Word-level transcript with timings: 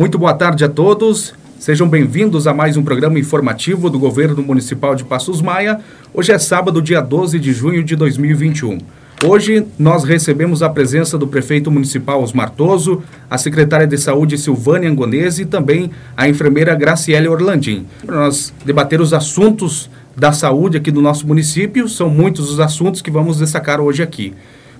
Muito 0.00 0.16
boa 0.16 0.32
tarde 0.32 0.64
a 0.64 0.68
todos. 0.70 1.34
Sejam 1.58 1.86
bem-vindos 1.86 2.46
a 2.46 2.54
mais 2.54 2.74
um 2.74 2.82
programa 2.82 3.18
informativo 3.18 3.90
do 3.90 3.98
Governo 3.98 4.42
Municipal 4.42 4.94
de 4.94 5.04
Passos 5.04 5.42
Maia. 5.42 5.78
Hoje 6.14 6.32
é 6.32 6.38
sábado, 6.38 6.80
dia 6.80 7.02
12 7.02 7.38
de 7.38 7.52
junho 7.52 7.84
de 7.84 7.94
2021. 7.96 8.78
Hoje 9.26 9.66
nós 9.78 10.02
recebemos 10.02 10.62
a 10.62 10.70
presença 10.70 11.18
do 11.18 11.26
prefeito 11.26 11.70
municipal 11.70 12.22
Osmar 12.22 12.48
Toso, 12.48 13.02
a 13.28 13.36
secretária 13.36 13.86
de 13.86 13.98
saúde 13.98 14.38
Silvânia 14.38 14.88
Angonese 14.88 15.42
e 15.42 15.44
também 15.44 15.90
a 16.16 16.26
enfermeira 16.26 16.74
Graciele 16.74 17.28
Orlandim. 17.28 17.84
Para 18.06 18.20
nós 18.20 18.54
debater 18.64 19.02
os 19.02 19.12
assuntos 19.12 19.90
da 20.16 20.32
saúde 20.32 20.78
aqui 20.78 20.90
do 20.90 21.02
nosso 21.02 21.26
município, 21.26 21.86
são 21.90 22.08
muitos 22.08 22.50
os 22.50 22.58
assuntos 22.58 23.02
que 23.02 23.10
vamos 23.10 23.36
destacar 23.36 23.82
hoje 23.82 24.02
aqui. 24.02 24.32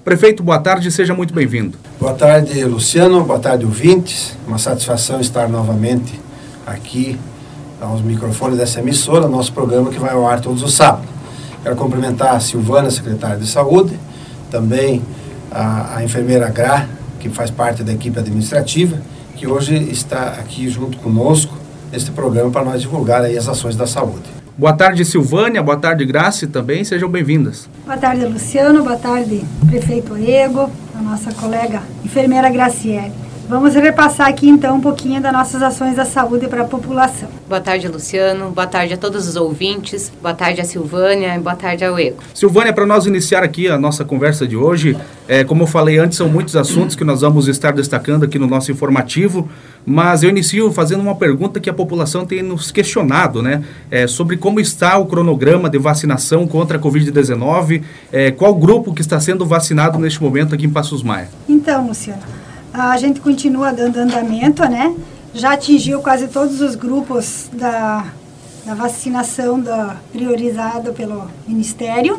Prefeito, 0.03 0.43
boa 0.43 0.59
tarde 0.59 0.91
seja 0.91 1.13
muito 1.13 1.35
bem-vindo. 1.35 1.77
Boa 2.01 2.15
tarde, 2.15 2.65
Luciano. 2.65 3.23
Boa 3.23 3.39
tarde, 3.39 3.67
ouvintes. 3.67 4.35
Uma 4.49 4.57
satisfação 4.57 5.21
estar 5.21 5.47
novamente 5.47 6.19
aqui 6.67 7.19
aos 7.79 8.01
microfones 8.01 8.57
dessa 8.57 8.81
emissora, 8.81 9.29
nosso 9.29 9.53
programa 9.53 9.91
que 9.91 9.99
vai 9.99 10.15
ao 10.15 10.27
ar 10.27 10.41
todos 10.41 10.63
os 10.63 10.73
sábados. 10.73 11.07
Quero 11.63 11.77
cumprimentar 11.77 12.35
a 12.35 12.41
Silvana, 12.41 12.91
secretária 12.91 13.37
de 13.37 13.47
Saúde, 13.47 13.99
também 14.51 15.03
a, 15.51 15.99
a 15.99 16.05
enfermeira 16.05 16.49
Gra, 16.49 16.89
que 17.19 17.29
faz 17.29 17.51
parte 17.51 17.83
da 17.83 17.93
equipe 17.93 18.19
administrativa, 18.19 18.97
que 19.37 19.47
hoje 19.47 19.77
está 19.91 20.29
aqui 20.31 20.67
junto 20.71 20.97
conosco 20.97 21.55
neste 21.93 22.11
programa 22.11 22.51
para 22.51 22.65
nós 22.65 22.81
divulgar 22.81 23.23
aí 23.23 23.37
as 23.37 23.47
ações 23.49 23.77
da 23.77 23.87
saúde. 23.87 24.40
Boa 24.61 24.75
tarde, 24.75 25.07
Silvânia. 25.07 25.63
Boa 25.63 25.79
tarde, 25.79 26.05
Graça. 26.05 26.47
Também 26.47 26.85
sejam 26.85 27.09
bem-vindas. 27.09 27.67
Boa 27.83 27.97
tarde, 27.97 28.27
Luciano. 28.27 28.83
Boa 28.83 28.99
tarde, 28.99 29.43
prefeito 29.67 30.15
Ego, 30.15 30.71
a 30.95 31.01
nossa 31.01 31.33
colega 31.33 31.81
enfermeira 32.05 32.51
Graciele. 32.51 33.11
Vamos 33.49 33.75
repassar 33.75 34.29
aqui 34.29 34.51
então 34.51 34.77
um 34.77 34.81
pouquinho 34.81 35.19
das 35.19 35.33
nossas 35.33 35.63
ações 35.63 35.97
da 35.97 36.05
saúde 36.05 36.47
para 36.47 36.61
a 36.63 36.67
população. 36.67 37.31
Boa 37.49 37.61
tarde, 37.61 37.89
Luciano. 37.89 38.51
Boa 38.51 38.67
tarde 38.67 38.93
a 38.93 38.97
todos 38.99 39.27
os 39.27 39.35
ouvintes. 39.35 40.13
Boa 40.21 40.35
tarde 40.35 40.61
a 40.61 40.65
Silvânia 40.65 41.35
e 41.35 41.39
boa 41.39 41.57
tarde 41.57 41.83
ao 41.83 41.99
Ego. 41.99 42.19
Silvânia, 42.35 42.73
para 42.75 42.85
nós 42.85 43.07
iniciar 43.07 43.43
aqui 43.43 43.67
a 43.67 43.79
nossa 43.79 44.05
conversa 44.05 44.47
de 44.47 44.59
hoje, 44.59 44.95
é, 45.31 45.45
como 45.45 45.63
eu 45.63 45.67
falei 45.69 45.97
antes, 45.97 46.19
são 46.19 46.29
muitos 46.29 46.57
assuntos 46.57 46.97
que 46.97 47.05
nós 47.05 47.21
vamos 47.21 47.47
estar 47.47 47.71
destacando 47.73 48.25
aqui 48.25 48.37
no 48.37 48.49
nosso 48.49 48.73
informativo, 48.73 49.49
mas 49.87 50.25
eu 50.25 50.29
inicio 50.29 50.73
fazendo 50.73 51.03
uma 51.03 51.15
pergunta 51.15 51.61
que 51.61 51.71
a 51.71 51.73
população 51.73 52.27
tem 52.27 52.43
nos 52.43 52.73
questionado, 52.73 53.41
né? 53.41 53.63
É, 53.93 54.09
sobre 54.09 54.37
como 54.37 54.59
está 54.59 54.99
o 54.99 55.07
cronograma 55.07 55.71
de 55.71 55.79
vacinação 55.79 56.49
contra 56.49 56.79
a 56.79 56.81
Covid-19, 56.81 57.81
é, 58.11 58.33
qual 58.33 58.53
grupo 58.57 58.93
que 58.93 59.03
está 59.03 59.21
sendo 59.21 59.47
vacinado 59.47 60.01
neste 60.01 60.21
momento 60.21 60.53
aqui 60.53 60.67
em 60.67 60.71
Passos 60.71 61.01
Maia? 61.01 61.29
Então, 61.49 61.87
Luciano, 61.87 62.23
a 62.75 62.97
gente 62.97 63.21
continua 63.21 63.73
dando 63.73 63.99
andamento, 63.99 64.69
né? 64.69 64.93
Já 65.33 65.53
atingiu 65.53 66.01
quase 66.01 66.27
todos 66.27 66.61
os 66.61 66.75
grupos 66.75 67.49
da, 67.53 68.05
da 68.67 68.75
vacinação 68.75 69.61
da, 69.61 69.95
priorizada 70.13 70.91
pelo 70.91 71.31
Ministério. 71.47 72.19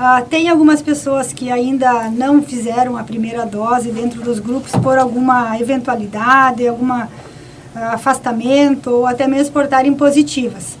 Uh, 0.00 0.24
tem 0.30 0.48
algumas 0.48 0.80
pessoas 0.80 1.30
que 1.30 1.52
ainda 1.52 2.10
não 2.10 2.42
fizeram 2.42 2.96
a 2.96 3.02
primeira 3.02 3.44
dose 3.44 3.90
dentro 3.90 4.22
dos 4.22 4.38
grupos 4.38 4.72
por 4.72 4.96
alguma 4.96 5.60
eventualidade, 5.60 6.66
algum 6.66 6.90
uh, 6.90 7.06
afastamento 7.74 8.88
ou 8.88 9.06
até 9.06 9.28
mesmo 9.28 9.52
por 9.52 9.64
estarem 9.64 9.92
positivas. 9.92 10.78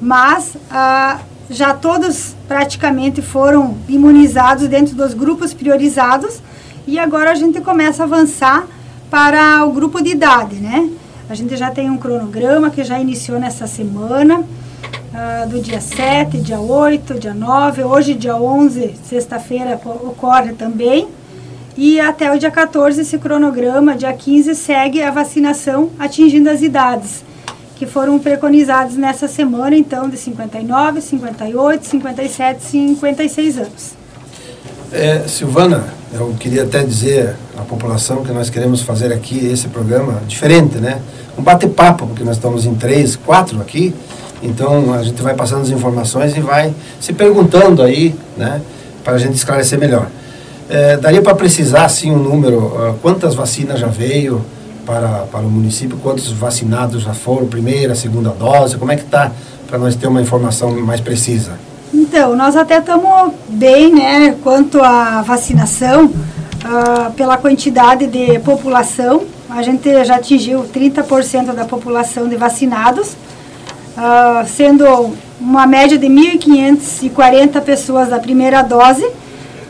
Mas 0.00 0.54
uh, 0.54 1.20
já 1.50 1.74
todos 1.74 2.36
praticamente 2.46 3.20
foram 3.20 3.76
imunizados 3.88 4.68
dentro 4.68 4.94
dos 4.94 5.14
grupos 5.14 5.52
priorizados 5.52 6.40
e 6.86 6.96
agora 6.96 7.32
a 7.32 7.34
gente 7.34 7.60
começa 7.60 8.04
a 8.04 8.06
avançar 8.06 8.68
para 9.10 9.64
o 9.64 9.72
grupo 9.72 10.00
de 10.00 10.10
idade, 10.10 10.54
né? 10.54 10.88
A 11.28 11.34
gente 11.34 11.56
já 11.56 11.72
tem 11.72 11.90
um 11.90 11.98
cronograma 11.98 12.70
que 12.70 12.84
já 12.84 13.00
iniciou 13.00 13.40
nessa 13.40 13.66
semana, 13.66 14.44
uh, 15.12 15.48
do 15.48 15.60
dia 15.60 15.80
7, 15.80 16.38
dia 16.38 16.60
8, 16.60 17.14
dia 17.18 17.34
9, 17.34 17.84
hoje 17.84 18.14
dia 18.14 18.36
11, 18.36 18.94
sexta-feira, 19.04 19.80
ocorre 19.84 20.52
também. 20.52 21.08
E 21.76 22.00
até 22.00 22.32
o 22.32 22.38
dia 22.38 22.50
14 22.50 23.00
esse 23.00 23.18
cronograma, 23.18 23.96
dia 23.96 24.12
15, 24.12 24.54
segue 24.54 25.02
a 25.02 25.10
vacinação 25.10 25.90
atingindo 25.98 26.50
as 26.50 26.62
idades 26.62 27.24
que 27.80 27.86
foram 27.86 28.18
preconizadas 28.18 28.94
nessa 28.94 29.26
semana, 29.26 29.74
então, 29.74 30.06
de 30.06 30.18
59, 30.18 31.00
58, 31.00 31.86
57, 31.86 32.62
56 32.62 33.56
anos. 33.58 33.94
É, 34.92 35.20
Silvana, 35.26 35.84
eu 36.12 36.34
queria 36.38 36.64
até 36.64 36.82
dizer 36.82 37.36
à 37.56 37.62
população 37.62 38.22
que 38.22 38.32
nós 38.32 38.50
queremos 38.50 38.82
fazer 38.82 39.10
aqui 39.14 39.46
esse 39.46 39.68
programa 39.68 40.20
diferente, 40.28 40.76
né? 40.76 41.00
Um 41.38 41.42
bate-papo, 41.42 42.06
porque 42.06 42.22
nós 42.22 42.36
estamos 42.36 42.66
em 42.66 42.74
três, 42.74 43.16
quatro 43.16 43.58
aqui, 43.62 43.94
então 44.42 44.92
a 44.94 45.02
gente 45.02 45.20
vai 45.22 45.34
passando 45.34 45.62
as 45.62 45.70
informações 45.70 46.36
e 46.36 46.40
vai 46.40 46.72
se 47.00 47.12
perguntando 47.12 47.82
aí, 47.82 48.14
né? 48.36 48.60
Para 49.04 49.14
a 49.14 49.18
gente 49.18 49.34
esclarecer 49.34 49.78
melhor. 49.78 50.06
É, 50.68 50.96
daria 50.96 51.20
para 51.20 51.34
precisar, 51.34 51.84
assim, 51.84 52.12
um 52.12 52.18
número, 52.18 52.58
uh, 52.58 52.94
quantas 53.02 53.34
vacinas 53.34 53.80
já 53.80 53.88
veio 53.88 54.40
para, 54.86 55.24
para 55.30 55.40
o 55.40 55.50
município, 55.50 55.98
quantos 56.00 56.30
vacinados 56.30 57.02
já 57.02 57.12
foram, 57.12 57.48
primeira, 57.48 57.94
segunda 57.96 58.30
dose, 58.30 58.76
como 58.76 58.92
é 58.92 58.96
que 58.96 59.02
está, 59.02 59.32
para 59.66 59.78
nós 59.78 59.96
ter 59.96 60.06
uma 60.06 60.22
informação 60.22 60.70
mais 60.80 61.00
precisa? 61.00 61.52
Então, 61.92 62.36
nós 62.36 62.54
até 62.54 62.78
estamos 62.78 63.32
bem, 63.48 63.92
né, 63.92 64.36
quanto 64.44 64.80
à 64.80 65.22
vacinação, 65.22 66.06
uh, 66.06 67.12
pela 67.16 67.36
quantidade 67.36 68.06
de 68.06 68.38
população. 68.38 69.24
A 69.48 69.62
gente 69.62 70.04
já 70.04 70.16
atingiu 70.16 70.64
30% 70.72 71.52
da 71.52 71.64
população 71.64 72.28
de 72.28 72.36
vacinados, 72.36 73.16
uh, 73.96 74.46
sendo 74.46 75.14
uma 75.40 75.66
média 75.66 75.96
de 75.96 76.06
1.540 76.06 77.60
pessoas 77.62 78.08
da 78.08 78.18
primeira 78.18 78.62
dose 78.62 79.06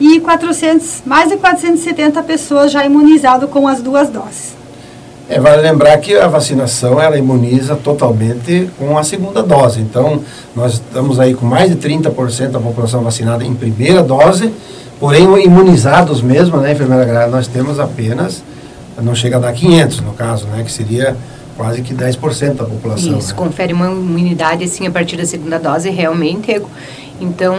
e 0.01 0.19
400, 0.21 1.03
mais 1.05 1.29
de 1.29 1.37
470 1.37 2.23
pessoas 2.23 2.73
já 2.73 2.85
imunizadas 2.85 3.49
com 3.51 3.69
as 3.69 3.81
duas 3.81 4.09
doses. 4.09 4.61
É, 5.29 5.39
vale 5.39 5.63
lembrar 5.63 5.97
que 5.99 6.17
a 6.17 6.27
vacinação 6.27 7.01
ela 7.01 7.17
imuniza 7.17 7.77
totalmente 7.77 8.69
com 8.77 8.99
a 8.99 9.05
segunda 9.05 9.45
dose. 9.45 9.81
Então, 9.81 10.21
nós 10.57 10.73
estamos 10.73 11.21
aí 11.21 11.35
com 11.35 11.47
mais 11.47 11.71
de 11.71 11.77
30% 11.77 12.49
da 12.49 12.59
população 12.59 13.05
vacinada 13.05 13.45
em 13.45 13.55
primeira 13.55 14.03
dose, 14.03 14.53
porém 14.99 15.23
imunizados 15.45 16.21
mesmo, 16.21 16.57
né, 16.57 16.73
enfermeira 16.73 17.05
Grada, 17.05 17.29
nós 17.29 17.47
temos 17.47 17.79
apenas, 17.79 18.43
não 19.01 19.15
chega 19.15 19.37
a 19.37 19.39
dar 19.39 19.53
500 19.53 20.01
no 20.01 20.13
caso, 20.15 20.49
né, 20.49 20.65
que 20.65 20.73
seria 20.73 21.17
quase 21.61 21.83
que 21.83 21.93
10% 21.93 22.55
da 22.55 22.65
população. 22.65 23.19
Isso, 23.19 23.29
né? 23.29 23.35
confere 23.37 23.75
uma 23.75 23.91
imunidade 23.91 24.65
assim 24.65 24.87
a 24.87 24.91
partir 24.91 25.19
da 25.19 25.27
segunda 25.27 25.59
dose, 25.59 25.91
realmente. 25.91 26.59
Então, 27.21 27.55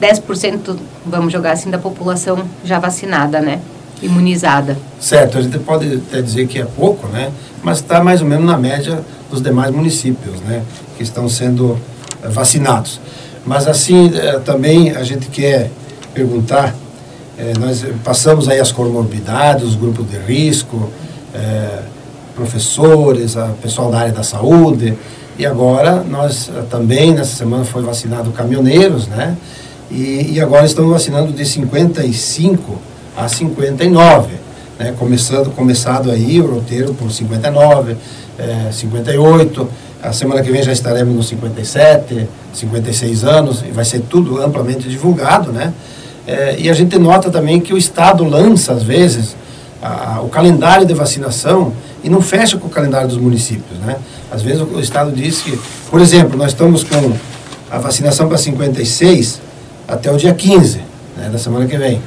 10%, 0.00 0.76
vamos 1.04 1.32
jogar 1.32 1.50
assim, 1.50 1.68
da 1.68 1.76
população 1.76 2.44
já 2.64 2.78
vacinada, 2.78 3.40
né? 3.40 3.60
imunizada. 4.00 4.76
Certo, 5.00 5.38
a 5.38 5.42
gente 5.42 5.58
pode 5.58 6.02
até 6.08 6.22
dizer 6.22 6.46
que 6.46 6.60
é 6.60 6.64
pouco, 6.66 7.08
né? 7.08 7.32
Mas 7.64 7.78
está 7.78 8.04
mais 8.04 8.20
ou 8.20 8.28
menos 8.28 8.44
na 8.44 8.56
média 8.58 9.00
dos 9.30 9.42
demais 9.42 9.74
municípios, 9.74 10.38
né? 10.42 10.62
Que 10.96 11.02
estão 11.02 11.28
sendo 11.28 11.78
eh, 12.22 12.28
vacinados. 12.28 13.00
Mas 13.44 13.66
assim, 13.66 14.12
eh, 14.14 14.38
também 14.44 14.90
a 14.90 15.02
gente 15.02 15.28
quer 15.28 15.70
perguntar, 16.12 16.74
eh, 17.38 17.54
nós 17.58 17.86
passamos 18.04 18.50
aí 18.50 18.60
as 18.60 18.70
comorbidades, 18.70 19.64
os 19.64 19.74
grupos 19.74 20.08
de 20.10 20.18
risco, 20.18 20.92
professores, 22.36 23.36
a 23.36 23.46
pessoal 23.60 23.90
da 23.90 23.98
área 23.98 24.12
da 24.12 24.22
saúde, 24.22 24.94
e 25.38 25.44
agora 25.44 26.04
nós 26.08 26.50
também, 26.70 27.12
nessa 27.12 27.34
semana 27.34 27.64
foi 27.64 27.82
vacinado 27.82 28.30
caminhoneiros, 28.30 29.08
né? 29.08 29.36
E, 29.90 30.32
e 30.34 30.40
agora 30.40 30.66
estamos 30.66 30.92
vacinando 30.92 31.32
de 31.32 31.44
55 31.44 32.78
a 33.16 33.28
59, 33.28 34.34
né? 34.78 34.94
Começando, 34.98 35.50
começado 35.54 36.10
aí 36.10 36.40
o 36.40 36.54
roteiro 36.54 36.94
por 36.94 37.10
59, 37.10 37.96
é, 38.38 38.70
58, 38.70 39.68
a 40.02 40.12
semana 40.12 40.42
que 40.42 40.50
vem 40.50 40.62
já 40.62 40.72
estaremos 40.72 41.14
nos 41.14 41.28
57, 41.28 42.28
56 42.52 43.24
anos, 43.24 43.62
e 43.66 43.72
vai 43.72 43.84
ser 43.84 44.00
tudo 44.00 44.42
amplamente 44.42 44.88
divulgado, 44.88 45.52
né? 45.52 45.72
É, 46.26 46.56
e 46.58 46.68
a 46.68 46.72
gente 46.72 46.98
nota 46.98 47.30
também 47.30 47.60
que 47.60 47.72
o 47.72 47.78
Estado 47.78 48.24
lança, 48.24 48.72
às 48.72 48.82
vezes, 48.82 49.36
a, 49.82 50.20
o 50.22 50.28
calendário 50.28 50.86
de 50.86 50.94
vacinação 50.94 51.72
e 52.02 52.08
não 52.08 52.20
fecha 52.20 52.56
com 52.56 52.66
o 52.66 52.70
calendário 52.70 53.08
dos 53.08 53.18
municípios, 53.18 53.78
né? 53.80 53.96
Às 54.30 54.42
vezes 54.42 54.60
o, 54.60 54.64
o 54.64 54.80
Estado 54.80 55.12
diz 55.12 55.42
que, 55.42 55.58
por 55.90 56.00
exemplo, 56.00 56.36
nós 56.36 56.48
estamos 56.48 56.84
com 56.84 57.12
a 57.70 57.78
vacinação 57.78 58.28
para 58.28 58.38
56 58.38 59.40
até 59.88 60.10
o 60.10 60.16
dia 60.16 60.34
15, 60.34 60.80
né, 61.16 61.28
da 61.30 61.38
semana 61.38 61.66
que 61.66 61.76
vem 61.76 62.00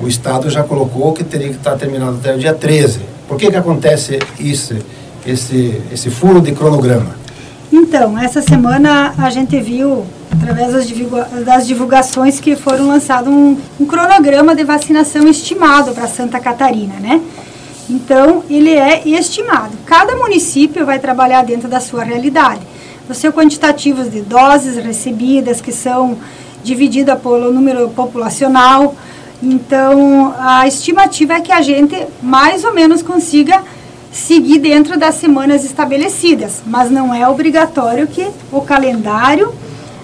o 0.00 0.06
Estado 0.06 0.48
já 0.48 0.62
colocou 0.62 1.12
que 1.12 1.24
teria 1.24 1.48
que 1.48 1.56
estar 1.56 1.76
terminado 1.76 2.16
até 2.16 2.34
o 2.34 2.38
dia 2.38 2.54
13. 2.54 3.00
Por 3.26 3.36
que, 3.36 3.50
que 3.50 3.56
acontece 3.56 4.18
isso, 4.38 4.76
esse, 5.26 5.82
esse 5.92 6.10
furo 6.10 6.40
de 6.40 6.52
cronograma? 6.52 7.16
Então, 7.72 8.18
essa 8.18 8.40
semana 8.40 9.12
a 9.18 9.28
gente 9.28 9.58
viu, 9.60 10.06
através 10.30 10.72
das, 10.72 10.86
divulga 10.86 11.24
das 11.44 11.66
divulgações, 11.66 12.40
que 12.40 12.56
foram 12.56 12.86
lançado 12.86 13.30
um, 13.30 13.56
um, 13.80 13.86
cronograma 13.86 14.54
de 14.54 14.64
vacinação 14.64 15.26
estimado 15.28 15.92
para 15.92 16.06
Santa 16.06 16.38
Catarina, 16.40 16.94
né? 17.00 17.20
Então, 17.88 18.44
ele 18.50 18.74
é 18.74 19.02
estimado. 19.08 19.72
Cada 19.86 20.14
município 20.16 20.84
vai 20.84 20.98
trabalhar 20.98 21.42
dentro 21.42 21.68
da 21.68 21.80
sua 21.80 22.04
realidade. 22.04 22.60
Seus 23.12 23.34
quantitativos 23.34 24.10
de 24.10 24.20
doses 24.20 24.76
recebidas, 24.76 25.62
que 25.62 25.72
são 25.72 26.18
divididas 26.62 27.18
pelo 27.18 27.50
número 27.50 27.88
populacional. 27.88 28.94
Então, 29.42 30.34
a 30.38 30.66
estimativa 30.66 31.34
é 31.34 31.40
que 31.40 31.52
a 31.52 31.62
gente 31.62 31.96
mais 32.22 32.64
ou 32.64 32.74
menos 32.74 33.00
consiga 33.00 33.62
seguir 34.12 34.58
dentro 34.58 34.98
das 34.98 35.14
semanas 35.14 35.64
estabelecidas, 35.64 36.62
mas 36.66 36.90
não 36.90 37.14
é 37.14 37.26
obrigatório 37.26 38.06
que 38.06 38.26
o 38.52 38.60
calendário 38.60 39.54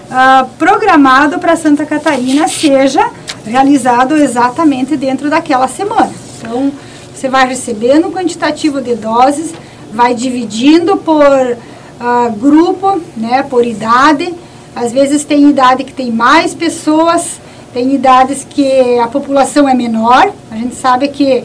ah, 0.09 0.45
programado 0.57 1.39
para 1.39 1.55
Santa 1.55 1.85
Catarina 1.85 2.47
seja 2.47 3.09
realizado 3.45 4.15
exatamente 4.15 4.95
dentro 4.95 5.29
daquela 5.29 5.67
semana. 5.67 6.11
Então, 6.37 6.71
você 7.13 7.29
vai 7.29 7.47
recebendo 7.47 8.07
um 8.07 8.11
quantitativo 8.11 8.81
de 8.81 8.95
doses, 8.95 9.53
vai 9.91 10.13
dividindo 10.13 10.97
por 10.97 11.23
uh, 11.25 12.31
grupo, 12.37 13.01
né, 13.15 13.43
por 13.43 13.65
idade. 13.65 14.33
Às 14.75 14.91
vezes 14.91 15.23
tem 15.23 15.49
idade 15.49 15.83
que 15.83 15.93
tem 15.93 16.11
mais 16.11 16.53
pessoas, 16.53 17.39
tem 17.73 17.95
idades 17.95 18.45
que 18.47 18.99
a 18.99 19.07
população 19.07 19.67
é 19.67 19.73
menor. 19.73 20.31
A 20.51 20.55
gente 20.55 20.75
sabe 20.75 21.07
que 21.07 21.43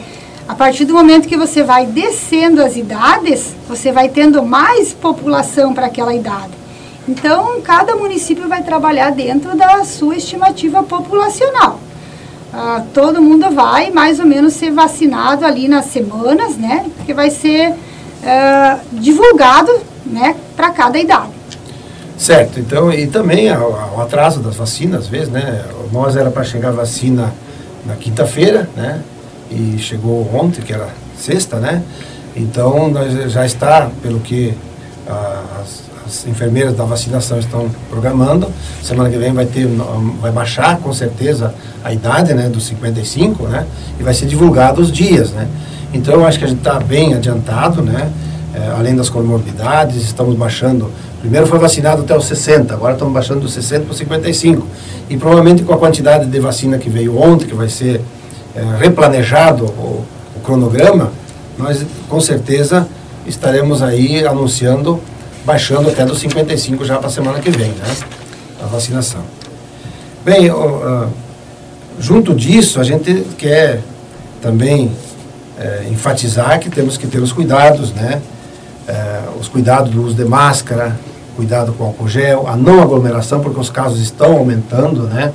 a 0.48 0.54
partir 0.54 0.84
do 0.84 0.94
momento 0.94 1.28
que 1.28 1.36
você 1.36 1.62
vai 1.62 1.86
descendo 1.86 2.60
as 2.60 2.76
idades, 2.76 3.54
você 3.68 3.92
vai 3.92 4.08
tendo 4.08 4.42
mais 4.42 4.92
população 4.92 5.72
para 5.72 5.86
aquela 5.86 6.12
idade. 6.12 6.59
Então, 7.08 7.60
cada 7.62 7.96
município 7.96 8.48
vai 8.48 8.62
trabalhar 8.62 9.10
dentro 9.10 9.56
da 9.56 9.84
sua 9.84 10.16
estimativa 10.16 10.82
populacional. 10.82 11.80
Ah, 12.52 12.82
todo 12.92 13.22
mundo 13.22 13.50
vai 13.50 13.90
mais 13.90 14.18
ou 14.18 14.26
menos 14.26 14.54
ser 14.54 14.70
vacinado 14.70 15.44
ali 15.44 15.68
nas 15.68 15.86
semanas, 15.86 16.56
né? 16.56 16.86
Que 17.06 17.14
vai 17.14 17.30
ser 17.30 17.74
ah, 18.24 18.78
divulgado, 18.92 19.72
né, 20.04 20.36
para 20.56 20.70
cada 20.70 20.98
idade. 20.98 21.30
Certo, 22.18 22.60
então, 22.60 22.92
e 22.92 23.06
também 23.06 23.50
o 23.50 24.00
atraso 24.00 24.40
das 24.40 24.56
vacinas, 24.56 25.04
às 25.04 25.08
vezes, 25.08 25.28
né? 25.30 25.64
Nós 25.90 26.16
era 26.16 26.30
para 26.30 26.44
chegar 26.44 26.68
a 26.68 26.72
vacina 26.72 27.32
na 27.86 27.94
quinta-feira, 27.96 28.68
né? 28.76 29.02
e 29.50 29.78
chegou 29.78 30.28
ontem, 30.32 30.62
que 30.62 30.72
era 30.72 30.88
sexta, 31.18 31.56
né? 31.58 31.82
Então, 32.36 32.88
nós 32.88 33.32
já 33.32 33.44
está, 33.44 33.90
pelo 34.00 34.20
que 34.20 34.54
as, 35.06 35.82
as, 36.10 36.26
enfermeiras 36.26 36.76
da 36.76 36.84
vacinação 36.84 37.38
estão 37.38 37.70
programando, 37.88 38.48
semana 38.82 39.08
que 39.08 39.16
vem 39.16 39.32
vai 39.32 39.46
ter, 39.46 39.66
vai 40.20 40.32
baixar 40.32 40.78
com 40.78 40.92
certeza 40.92 41.54
a 41.84 41.92
idade, 41.92 42.34
né, 42.34 42.48
dos 42.48 42.64
55, 42.66 43.46
né? 43.46 43.66
E 43.98 44.02
vai 44.02 44.12
ser 44.12 44.26
divulgado 44.26 44.80
os 44.80 44.90
dias, 44.90 45.30
né? 45.30 45.48
Então, 45.92 46.14
eu 46.14 46.26
acho 46.26 46.38
que 46.38 46.44
a 46.44 46.48
gente 46.48 46.58
está 46.58 46.78
bem 46.78 47.14
adiantado, 47.14 47.82
né? 47.82 48.10
É, 48.54 48.72
além 48.76 48.96
das 48.96 49.08
comorbidades, 49.08 49.96
estamos 50.02 50.34
baixando. 50.36 50.90
Primeiro 51.20 51.46
foi 51.46 51.58
vacinado 51.58 52.02
até 52.02 52.16
os 52.16 52.24
60, 52.24 52.74
agora 52.74 52.94
estamos 52.94 53.14
baixando 53.14 53.40
dos 53.40 53.52
60 53.52 53.84
para 53.84 53.92
os 53.92 53.98
55. 53.98 54.66
E 55.08 55.16
provavelmente 55.16 55.62
com 55.62 55.72
a 55.72 55.78
quantidade 55.78 56.26
de 56.26 56.40
vacina 56.40 56.78
que 56.78 56.88
veio 56.88 57.16
ontem, 57.20 57.46
que 57.46 57.54
vai 57.54 57.68
ser 57.68 58.00
é, 58.54 58.62
replanejado 58.78 59.64
o, 59.64 60.04
o, 60.36 60.40
cronograma, 60.42 61.12
nós 61.58 61.84
com 62.08 62.20
certeza 62.20 62.86
estaremos 63.26 63.82
aí 63.82 64.26
anunciando, 64.26 65.00
baixando 65.50 65.88
até 65.88 66.04
dos 66.04 66.20
55 66.20 66.84
já 66.84 66.96
para 66.96 67.08
a 67.08 67.10
semana 67.10 67.40
que 67.40 67.50
vem, 67.50 67.70
né? 67.70 67.96
A 68.62 68.66
vacinação. 68.66 69.22
Bem, 70.24 70.48
uh, 70.48 71.08
junto 71.98 72.32
disso, 72.36 72.80
a 72.80 72.84
gente 72.84 73.26
quer 73.36 73.80
também 74.40 74.92
é, 75.58 75.88
enfatizar 75.90 76.60
que 76.60 76.70
temos 76.70 76.96
que 76.96 77.06
ter 77.08 77.18
os 77.18 77.32
cuidados, 77.32 77.92
né? 77.92 78.22
É, 78.86 79.22
os 79.40 79.48
cuidados 79.48 79.90
do 79.90 80.04
uso 80.04 80.14
de 80.14 80.24
máscara, 80.24 80.96
cuidado 81.34 81.72
com 81.72 81.84
álcool 81.84 82.08
gel, 82.08 82.46
a 82.46 82.54
não 82.54 82.80
aglomeração, 82.80 83.40
porque 83.40 83.58
os 83.58 83.70
casos 83.70 84.00
estão 84.00 84.36
aumentando, 84.36 85.02
né? 85.02 85.32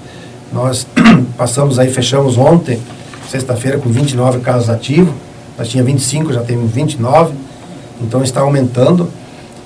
Nós 0.54 0.88
passamos 1.38 1.78
aí, 1.78 1.92
fechamos 1.92 2.38
ontem 2.38 2.82
sexta-feira 3.30 3.80
com 3.80 3.90
29 3.90 4.40
casos 4.40 4.70
ativos, 4.70 5.14
nós 5.58 5.68
tinha 5.68 5.84
25, 5.84 6.32
já 6.32 6.42
temos 6.42 6.72
29, 6.72 7.34
então 8.02 8.24
está 8.24 8.40
aumentando 8.40 9.10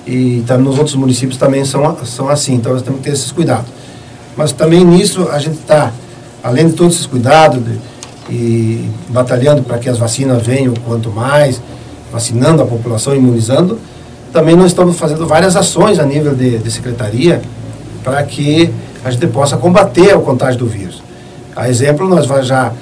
e 0.06 0.42
tá, 0.46 0.56
nos 0.56 0.78
outros 0.78 0.96
municípios 0.96 1.38
também 1.38 1.64
são, 1.64 1.96
são 2.04 2.28
assim, 2.28 2.54
então 2.54 2.72
nós 2.72 2.82
temos 2.82 3.00
que 3.00 3.04
ter 3.04 3.12
esses 3.12 3.30
cuidados. 3.30 3.66
Mas 4.36 4.52
também 4.52 4.84
nisso 4.84 5.28
a 5.30 5.38
gente 5.38 5.58
está, 5.58 5.92
além 6.42 6.68
de 6.68 6.72
todos 6.74 6.94
esses 6.94 7.06
cuidados 7.06 7.62
de, 7.62 7.78
e 8.30 8.88
batalhando 9.08 9.62
para 9.62 9.78
que 9.78 9.88
as 9.88 9.98
vacinas 9.98 10.46
venham 10.46 10.72
quanto 10.86 11.10
mais, 11.10 11.60
vacinando 12.12 12.62
a 12.62 12.66
população, 12.66 13.14
imunizando, 13.14 13.78
também 14.32 14.54
nós 14.54 14.66
estamos 14.66 14.96
fazendo 14.96 15.26
várias 15.26 15.56
ações 15.56 15.98
a 15.98 16.04
nível 16.04 16.34
de, 16.34 16.58
de 16.58 16.70
secretaria 16.70 17.42
para 18.04 18.22
que 18.22 18.72
a 19.04 19.10
gente 19.10 19.26
possa 19.26 19.56
combater 19.56 20.16
o 20.16 20.20
contágio 20.20 20.60
do 20.60 20.66
vírus. 20.66 21.02
A 21.56 21.68
exemplo, 21.68 22.08
nós 22.08 22.26
já 22.46 22.72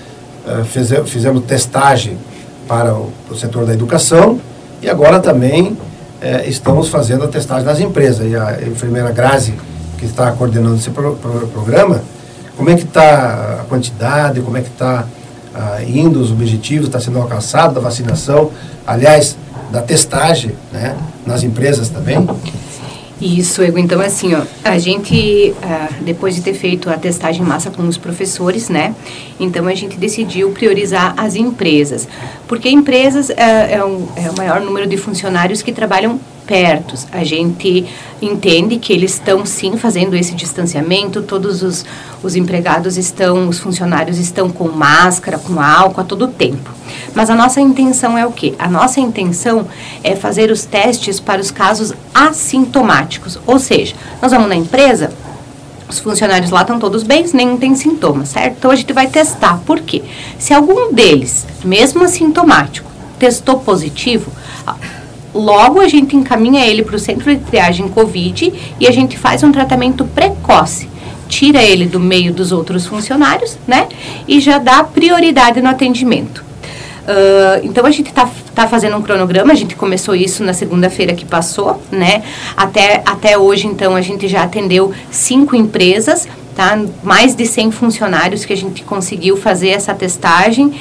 eh, 0.46 0.64
fizemos 1.04 1.44
testagem 1.44 2.18
para 2.66 2.94
o, 2.94 3.10
o, 3.30 3.34
setor 3.34 3.64
da 3.64 3.72
educação 3.72 4.38
e 4.82 4.88
agora 4.88 5.20
também 5.20 5.76
eh, 6.20 6.44
estamos 6.48 6.88
fazendo 6.88 7.24
a 7.24 7.28
testagem 7.28 7.64
nas 7.64 7.80
empresas. 7.80 8.26
E 8.30 8.36
a 8.36 8.58
enfermeira 8.66 9.10
Grazi, 9.10 9.54
que 9.96 10.04
está 10.04 10.30
coordenando 10.32 10.76
esse 10.76 10.90
pro, 10.90 11.16
pro, 11.16 11.46
programa, 11.48 12.02
como 12.56 12.70
é 12.70 12.74
que 12.74 12.84
está 12.84 13.60
a 13.60 13.64
quantidade, 13.68 14.40
como 14.40 14.56
é 14.56 14.60
que 14.60 14.68
está 14.68 15.06
ah, 15.54 15.82
indo 15.82 16.20
os 16.20 16.30
objetivos, 16.30 16.86
está 16.86 17.00
sendo 17.00 17.18
alcançado 17.18 17.74
da 17.74 17.80
vacinação, 17.80 18.50
aliás, 18.86 19.36
da 19.70 19.82
testagem 19.82 20.52
né, 20.72 20.96
nas 21.26 21.42
empresas 21.42 21.88
também? 21.88 22.26
Isso, 23.20 23.62
Ego. 23.62 23.78
Então, 23.78 24.00
assim, 24.00 24.34
ó, 24.34 24.42
a 24.62 24.78
gente, 24.78 25.52
uh, 25.56 26.04
depois 26.04 26.36
de 26.36 26.40
ter 26.40 26.54
feito 26.54 26.88
a 26.88 26.96
testagem 26.96 27.42
em 27.42 27.44
massa 27.44 27.68
com 27.68 27.82
os 27.86 27.98
professores, 27.98 28.68
né? 28.68 28.94
Então, 29.40 29.66
a 29.66 29.74
gente 29.74 29.96
decidiu 29.96 30.50
priorizar 30.50 31.14
as 31.16 31.34
empresas. 31.34 32.06
Porque 32.46 32.68
empresas 32.68 33.28
uh, 33.28 33.34
é, 33.36 33.84
um, 33.84 34.08
é 34.14 34.30
o 34.30 34.36
maior 34.36 34.60
número 34.60 34.86
de 34.86 34.96
funcionários 34.96 35.62
que 35.62 35.72
trabalham 35.72 36.20
perto. 36.48 36.94
A 37.12 37.22
gente 37.22 37.86
entende 38.20 38.78
que 38.78 38.92
eles 38.92 39.12
estão 39.12 39.44
sim 39.44 39.76
fazendo 39.76 40.16
esse 40.16 40.34
distanciamento, 40.34 41.22
todos 41.22 41.62
os, 41.62 41.84
os 42.22 42.34
empregados 42.34 42.96
estão, 42.96 43.48
os 43.48 43.58
funcionários 43.58 44.18
estão 44.18 44.48
com 44.48 44.66
máscara, 44.68 45.38
com 45.38 45.60
álcool 45.60 46.00
a 46.00 46.04
todo 46.04 46.26
tempo. 46.26 46.70
Mas 47.14 47.28
a 47.28 47.34
nossa 47.34 47.60
intenção 47.60 48.16
é 48.16 48.26
o 48.26 48.32
quê? 48.32 48.54
A 48.58 48.68
nossa 48.68 48.98
intenção 48.98 49.68
é 50.02 50.16
fazer 50.16 50.50
os 50.50 50.64
testes 50.64 51.20
para 51.20 51.40
os 51.40 51.50
casos 51.50 51.92
assintomáticos. 52.14 53.38
Ou 53.46 53.58
seja, 53.58 53.94
nós 54.22 54.32
vamos 54.32 54.48
na 54.48 54.56
empresa, 54.56 55.12
os 55.86 55.98
funcionários 55.98 56.50
lá 56.50 56.62
estão 56.62 56.78
todos 56.78 57.02
bem, 57.02 57.24
nenhum 57.34 57.58
tem 57.58 57.74
sintomas, 57.74 58.30
certo? 58.30 58.56
Então 58.58 58.70
a 58.70 58.76
gente 58.76 58.92
vai 58.92 59.06
testar. 59.06 59.60
Por 59.66 59.80
quê? 59.80 60.02
Se 60.38 60.54
algum 60.54 60.92
deles, 60.92 61.46
mesmo 61.62 62.04
assintomático, 62.04 62.90
testou 63.18 63.60
positivo, 63.60 64.32
logo 65.34 65.80
a 65.80 65.88
gente 65.88 66.16
encaminha 66.16 66.66
ele 66.66 66.82
para 66.82 66.96
o 66.96 66.98
centro 66.98 67.34
de 67.34 67.42
triagem 67.42 67.88
Covid 67.88 68.52
e 68.80 68.86
a 68.86 68.90
gente 68.90 69.16
faz 69.16 69.42
um 69.42 69.52
tratamento 69.52 70.04
precoce. 70.04 70.88
Tira 71.28 71.62
ele 71.62 71.86
do 71.86 72.00
meio 72.00 72.32
dos 72.32 72.52
outros 72.52 72.86
funcionários, 72.86 73.58
né? 73.66 73.86
E 74.26 74.40
já 74.40 74.58
dá 74.58 74.82
prioridade 74.82 75.60
no 75.60 75.68
atendimento. 75.68 76.48
Uh, 77.08 77.64
então 77.64 77.86
a 77.86 77.90
gente 77.90 78.08
está 78.10 78.28
tá 78.54 78.68
fazendo 78.68 78.94
um 78.96 79.00
cronograma, 79.00 79.52
a 79.52 79.56
gente 79.56 79.74
começou 79.74 80.14
isso 80.14 80.44
na 80.44 80.52
segunda-feira 80.52 81.14
que 81.14 81.24
passou, 81.24 81.82
né? 81.90 82.22
Até, 82.54 83.02
até 83.06 83.38
hoje, 83.38 83.66
então, 83.66 83.96
a 83.96 84.02
gente 84.02 84.28
já 84.28 84.42
atendeu 84.42 84.92
cinco 85.10 85.56
empresas, 85.56 86.28
tá? 86.54 86.78
Mais 87.02 87.34
de 87.34 87.46
100 87.46 87.70
funcionários 87.70 88.44
que 88.44 88.52
a 88.52 88.56
gente 88.56 88.82
conseguiu 88.82 89.38
fazer 89.38 89.70
essa 89.70 89.94
testagem 89.94 90.74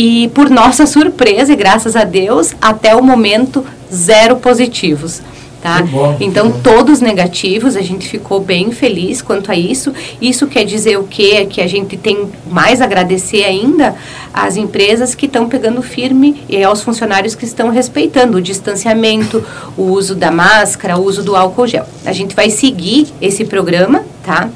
e 0.00 0.28
por 0.28 0.48
nossa 0.48 0.86
surpresa, 0.86 1.52
e 1.52 1.56
graças 1.56 1.96
a 1.96 2.04
Deus, 2.04 2.54
até 2.62 2.94
o 2.94 3.02
momento, 3.02 3.66
zero 3.92 4.36
positivos. 4.36 5.20
Tá? 5.60 5.82
Bom, 5.82 6.16
então, 6.20 6.52
todos 6.62 7.00
negativos, 7.00 7.74
a 7.74 7.80
gente 7.80 8.08
ficou 8.08 8.38
bem 8.38 8.70
feliz 8.70 9.20
quanto 9.20 9.50
a 9.50 9.56
isso. 9.56 9.92
Isso 10.20 10.46
quer 10.46 10.64
dizer 10.64 11.00
o 11.00 11.02
quê? 11.02 11.38
É 11.38 11.46
que 11.46 11.60
a 11.60 11.66
gente 11.66 11.96
tem 11.96 12.28
mais 12.48 12.80
a 12.80 12.84
agradecer 12.84 13.42
ainda 13.42 13.96
às 14.32 14.56
empresas 14.56 15.16
que 15.16 15.26
estão 15.26 15.48
pegando 15.48 15.82
firme 15.82 16.44
e 16.48 16.62
aos 16.62 16.80
funcionários 16.80 17.34
que 17.34 17.44
estão 17.44 17.68
respeitando 17.68 18.38
o 18.38 18.40
distanciamento, 18.40 19.44
o 19.76 19.82
uso 19.82 20.14
da 20.14 20.30
máscara, 20.30 20.96
o 20.96 21.02
uso 21.04 21.24
do 21.24 21.34
álcool 21.34 21.66
gel. 21.66 21.86
A 22.06 22.12
gente 22.12 22.36
vai 22.36 22.50
seguir 22.50 23.08
esse 23.20 23.44
programa, 23.44 24.04
tá? 24.24 24.48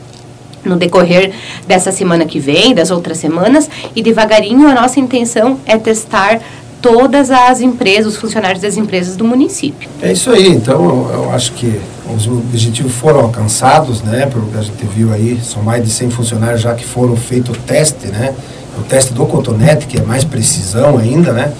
No 0.64 0.76
decorrer 0.76 1.32
dessa 1.66 1.92
semana 1.92 2.24
que 2.24 2.38
vem, 2.38 2.74
das 2.74 2.90
outras 2.90 3.18
semanas, 3.18 3.68
e 3.94 4.02
devagarinho 4.02 4.68
a 4.68 4.74
nossa 4.74 5.00
intenção 5.00 5.58
é 5.66 5.76
testar 5.76 6.40
todas 6.80 7.30
as 7.30 7.60
empresas, 7.60 8.14
os 8.14 8.18
funcionários 8.18 8.60
das 8.60 8.76
empresas 8.76 9.16
do 9.16 9.24
município. 9.24 9.88
É 10.02 10.12
isso 10.12 10.30
aí, 10.30 10.48
então 10.48 11.08
eu, 11.12 11.30
acho 11.32 11.52
que 11.52 11.80
os 12.14 12.26
objetivos 12.26 12.92
foram 12.92 13.20
alcançados, 13.20 14.02
né, 14.02 14.26
pelo 14.26 14.46
que 14.46 14.58
a 14.58 14.62
gente 14.62 14.84
viu 14.86 15.12
aí, 15.12 15.40
são 15.42 15.62
mais 15.62 15.84
de 15.84 15.90
100 15.90 16.10
funcionários 16.10 16.60
já 16.60 16.74
que 16.74 16.84
foram 16.84 17.16
feito 17.16 17.52
o 17.52 17.56
teste, 17.56 18.08
né, 18.08 18.34
o 18.78 18.82
teste 18.82 19.12
do 19.12 19.24
cotonete, 19.26 19.86
que 19.86 19.98
é 19.98 20.02
mais 20.02 20.24
precisão 20.24 20.98
ainda, 20.98 21.32
né, 21.32 21.52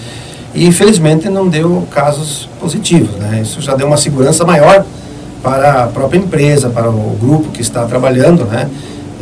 e 0.53 0.65
infelizmente 0.65 1.29
não 1.29 1.47
deu 1.47 1.87
casos 1.89 2.49
positivos. 2.59 3.15
Né? 3.15 3.39
Isso 3.41 3.61
já 3.61 3.75
deu 3.75 3.87
uma 3.87 3.97
segurança 3.97 4.43
maior 4.45 4.85
para 5.41 5.83
a 5.83 5.87
própria 5.87 6.17
empresa, 6.17 6.69
para 6.69 6.89
o 6.89 7.17
grupo 7.19 7.49
que 7.49 7.61
está 7.61 7.85
trabalhando, 7.85 8.45
né? 8.45 8.69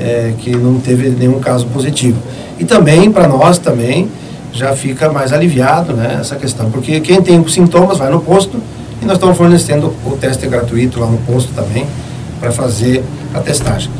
É, 0.01 0.33
que 0.39 0.55
não 0.55 0.79
teve 0.79 1.09
nenhum 1.09 1.39
caso 1.39 1.67
positivo. 1.67 2.17
E 2.57 2.65
também, 2.65 3.11
para 3.11 3.27
nós 3.27 3.59
também, 3.59 4.09
já 4.51 4.75
fica 4.75 5.11
mais 5.11 5.31
aliviado 5.31 5.93
né, 5.93 6.17
essa 6.19 6.35
questão, 6.35 6.71
porque 6.71 6.99
quem 6.99 7.21
tem 7.21 7.47
sintomas 7.47 7.99
vai 7.99 8.09
no 8.09 8.19
posto 8.19 8.59
e 8.99 9.05
nós 9.05 9.17
estamos 9.17 9.37
fornecendo 9.37 9.93
o 10.05 10.17
teste 10.17 10.47
gratuito 10.47 10.99
lá 10.99 11.05
no 11.05 11.17
posto 11.19 11.53
também 11.53 11.85
para 12.39 12.51
fazer 12.51 13.03
a 13.31 13.39
testagem. 13.39 13.91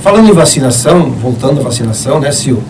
Falando 0.00 0.28
em 0.28 0.32
vacinação, 0.32 1.10
voltando 1.10 1.60
à 1.60 1.64
vacinação, 1.64 2.20
né, 2.20 2.30
Sil? 2.30 2.62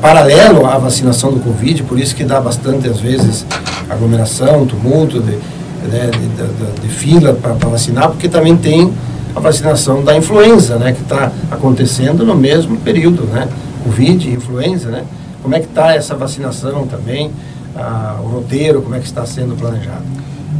paralelo 0.00 0.64
à 0.64 0.78
vacinação 0.78 1.30
do 1.30 1.40
Covid, 1.40 1.82
por 1.82 1.98
isso 1.98 2.14
que 2.14 2.24
dá 2.24 2.40
bastante, 2.40 2.88
às 2.88 3.00
vezes, 3.00 3.44
aglomeração, 3.90 4.64
tumulto 4.64 5.20
de, 5.20 5.32
né, 5.32 6.10
de, 6.10 6.26
de, 6.28 6.80
de 6.80 6.88
fila 6.88 7.34
para 7.34 7.52
vacinar, 7.68 8.08
porque 8.08 8.28
também 8.28 8.56
tem 8.56 8.90
a 9.34 9.40
vacinação 9.40 10.02
da 10.02 10.16
influenza, 10.16 10.78
né, 10.78 10.92
que 10.92 11.02
está 11.02 11.32
acontecendo 11.50 12.24
no 12.24 12.34
mesmo 12.34 12.76
período, 12.78 13.24
né? 13.24 13.48
Covid, 13.82 14.30
influenza, 14.30 14.90
né? 14.90 15.04
Como 15.42 15.54
é 15.54 15.60
que 15.60 15.66
está 15.66 15.94
essa 15.94 16.14
vacinação 16.14 16.86
também, 16.86 17.30
a, 17.76 18.18
o 18.22 18.28
roteiro, 18.28 18.80
como 18.80 18.94
é 18.94 19.00
que 19.00 19.06
está 19.06 19.26
sendo 19.26 19.56
planejado? 19.56 20.04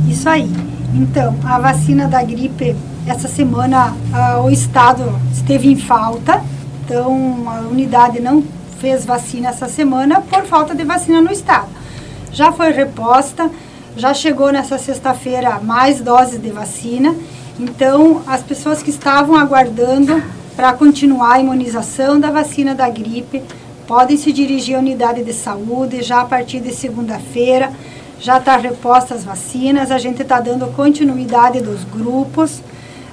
Isso 0.08 0.28
aí. 0.28 0.50
Então, 0.92 1.34
a 1.44 1.58
vacina 1.58 2.06
da 2.06 2.22
gripe, 2.22 2.76
essa 3.06 3.28
semana 3.28 3.94
a, 4.12 4.40
o 4.40 4.50
Estado 4.50 5.04
esteve 5.32 5.70
em 5.70 5.76
falta, 5.76 6.42
então 6.84 7.44
a 7.48 7.60
unidade 7.68 8.20
não 8.20 8.42
fez 8.78 9.06
vacina 9.06 9.48
essa 9.48 9.68
semana 9.68 10.20
por 10.20 10.44
falta 10.44 10.74
de 10.74 10.84
vacina 10.84 11.20
no 11.20 11.32
Estado. 11.32 11.68
Já 12.32 12.52
foi 12.52 12.72
reposta, 12.72 13.50
já 13.96 14.12
chegou 14.12 14.52
nessa 14.52 14.76
sexta-feira 14.76 15.60
mais 15.60 16.00
doses 16.00 16.42
de 16.42 16.50
vacina, 16.50 17.14
então 17.58 18.22
as 18.26 18.42
pessoas 18.42 18.82
que 18.82 18.90
estavam 18.90 19.36
aguardando 19.36 20.22
para 20.56 20.72
continuar 20.72 21.34
a 21.34 21.40
imunização 21.40 22.18
da 22.18 22.30
vacina 22.30 22.74
da 22.74 22.88
gripe 22.88 23.42
podem 23.86 24.16
se 24.16 24.32
dirigir 24.32 24.76
à 24.76 24.78
unidade 24.78 25.22
de 25.22 25.32
saúde 25.32 26.02
já 26.02 26.20
a 26.20 26.24
partir 26.24 26.60
de 26.60 26.72
segunda-feira. 26.72 27.72
Já 28.18 28.38
está 28.38 28.56
reposta 28.56 29.14
as 29.14 29.24
vacinas, 29.24 29.90
a 29.90 29.98
gente 29.98 30.22
está 30.22 30.40
dando 30.40 30.66
continuidade 30.74 31.60
dos 31.60 31.84
grupos. 31.84 32.58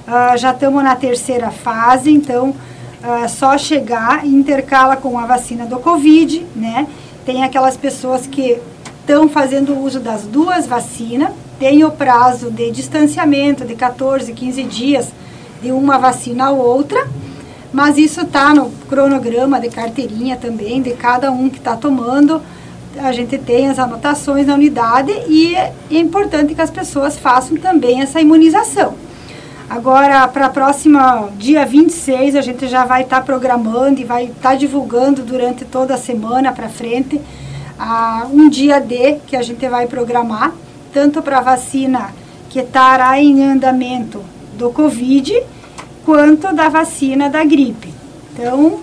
Uh, 0.06 0.36
já 0.36 0.52
estamos 0.52 0.82
na 0.82 0.96
terceira 0.96 1.50
fase, 1.50 2.10
então 2.10 2.50
uh, 2.50 3.28
só 3.28 3.58
chegar 3.58 4.24
e 4.24 4.28
intercala 4.28 4.96
com 4.96 5.18
a 5.18 5.26
vacina 5.26 5.66
do 5.66 5.78
Covid, 5.78 6.46
né? 6.56 6.86
Tem 7.26 7.44
aquelas 7.44 7.76
pessoas 7.76 8.26
que 8.26 8.58
estão 9.00 9.28
fazendo 9.28 9.78
uso 9.78 10.00
das 10.00 10.22
duas 10.22 10.66
vacinas, 10.66 11.30
tem 11.62 11.84
o 11.84 11.92
prazo 11.92 12.50
de 12.50 12.72
distanciamento 12.72 13.64
de 13.64 13.76
14, 13.76 14.32
15 14.32 14.64
dias 14.64 15.12
de 15.62 15.70
uma 15.70 15.96
vacina 15.96 16.46
a 16.46 16.50
outra, 16.50 17.06
mas 17.72 17.96
isso 17.96 18.22
está 18.22 18.52
no 18.52 18.68
cronograma 18.88 19.60
de 19.60 19.68
carteirinha 19.68 20.36
também, 20.36 20.82
de 20.82 20.90
cada 20.94 21.30
um 21.30 21.48
que 21.48 21.58
está 21.58 21.76
tomando. 21.76 22.42
A 22.98 23.12
gente 23.12 23.38
tem 23.38 23.68
as 23.68 23.78
anotações 23.78 24.48
na 24.48 24.54
unidade 24.54 25.12
e 25.28 25.54
é 25.54 25.72
importante 25.88 26.52
que 26.52 26.60
as 26.60 26.68
pessoas 26.68 27.16
façam 27.16 27.56
também 27.56 28.02
essa 28.02 28.20
imunização. 28.20 28.94
Agora, 29.70 30.26
para 30.26 30.46
a 30.46 30.50
próxima, 30.50 31.28
dia 31.38 31.64
26, 31.64 32.34
a 32.34 32.40
gente 32.40 32.66
já 32.66 32.84
vai 32.84 33.02
estar 33.02 33.20
tá 33.20 33.22
programando 33.22 34.00
e 34.00 34.04
vai 34.04 34.24
estar 34.24 34.50
tá 34.50 34.54
divulgando 34.56 35.22
durante 35.22 35.64
toda 35.64 35.94
a 35.94 35.96
semana 35.96 36.50
para 36.50 36.68
frente 36.68 37.20
uh, 37.78 38.26
um 38.34 38.48
dia 38.48 38.80
D 38.80 39.20
que 39.28 39.36
a 39.36 39.42
gente 39.42 39.68
vai 39.68 39.86
programar, 39.86 40.52
tanto 40.92 41.22
para 41.22 41.38
a 41.38 41.42
vacina 41.42 42.10
que 42.50 42.60
estará 42.60 43.20
em 43.20 43.42
andamento 43.44 44.20
do 44.58 44.70
Covid, 44.70 45.42
quanto 46.04 46.54
da 46.54 46.68
vacina 46.68 47.30
da 47.30 47.42
gripe. 47.44 47.92
Então, 48.32 48.80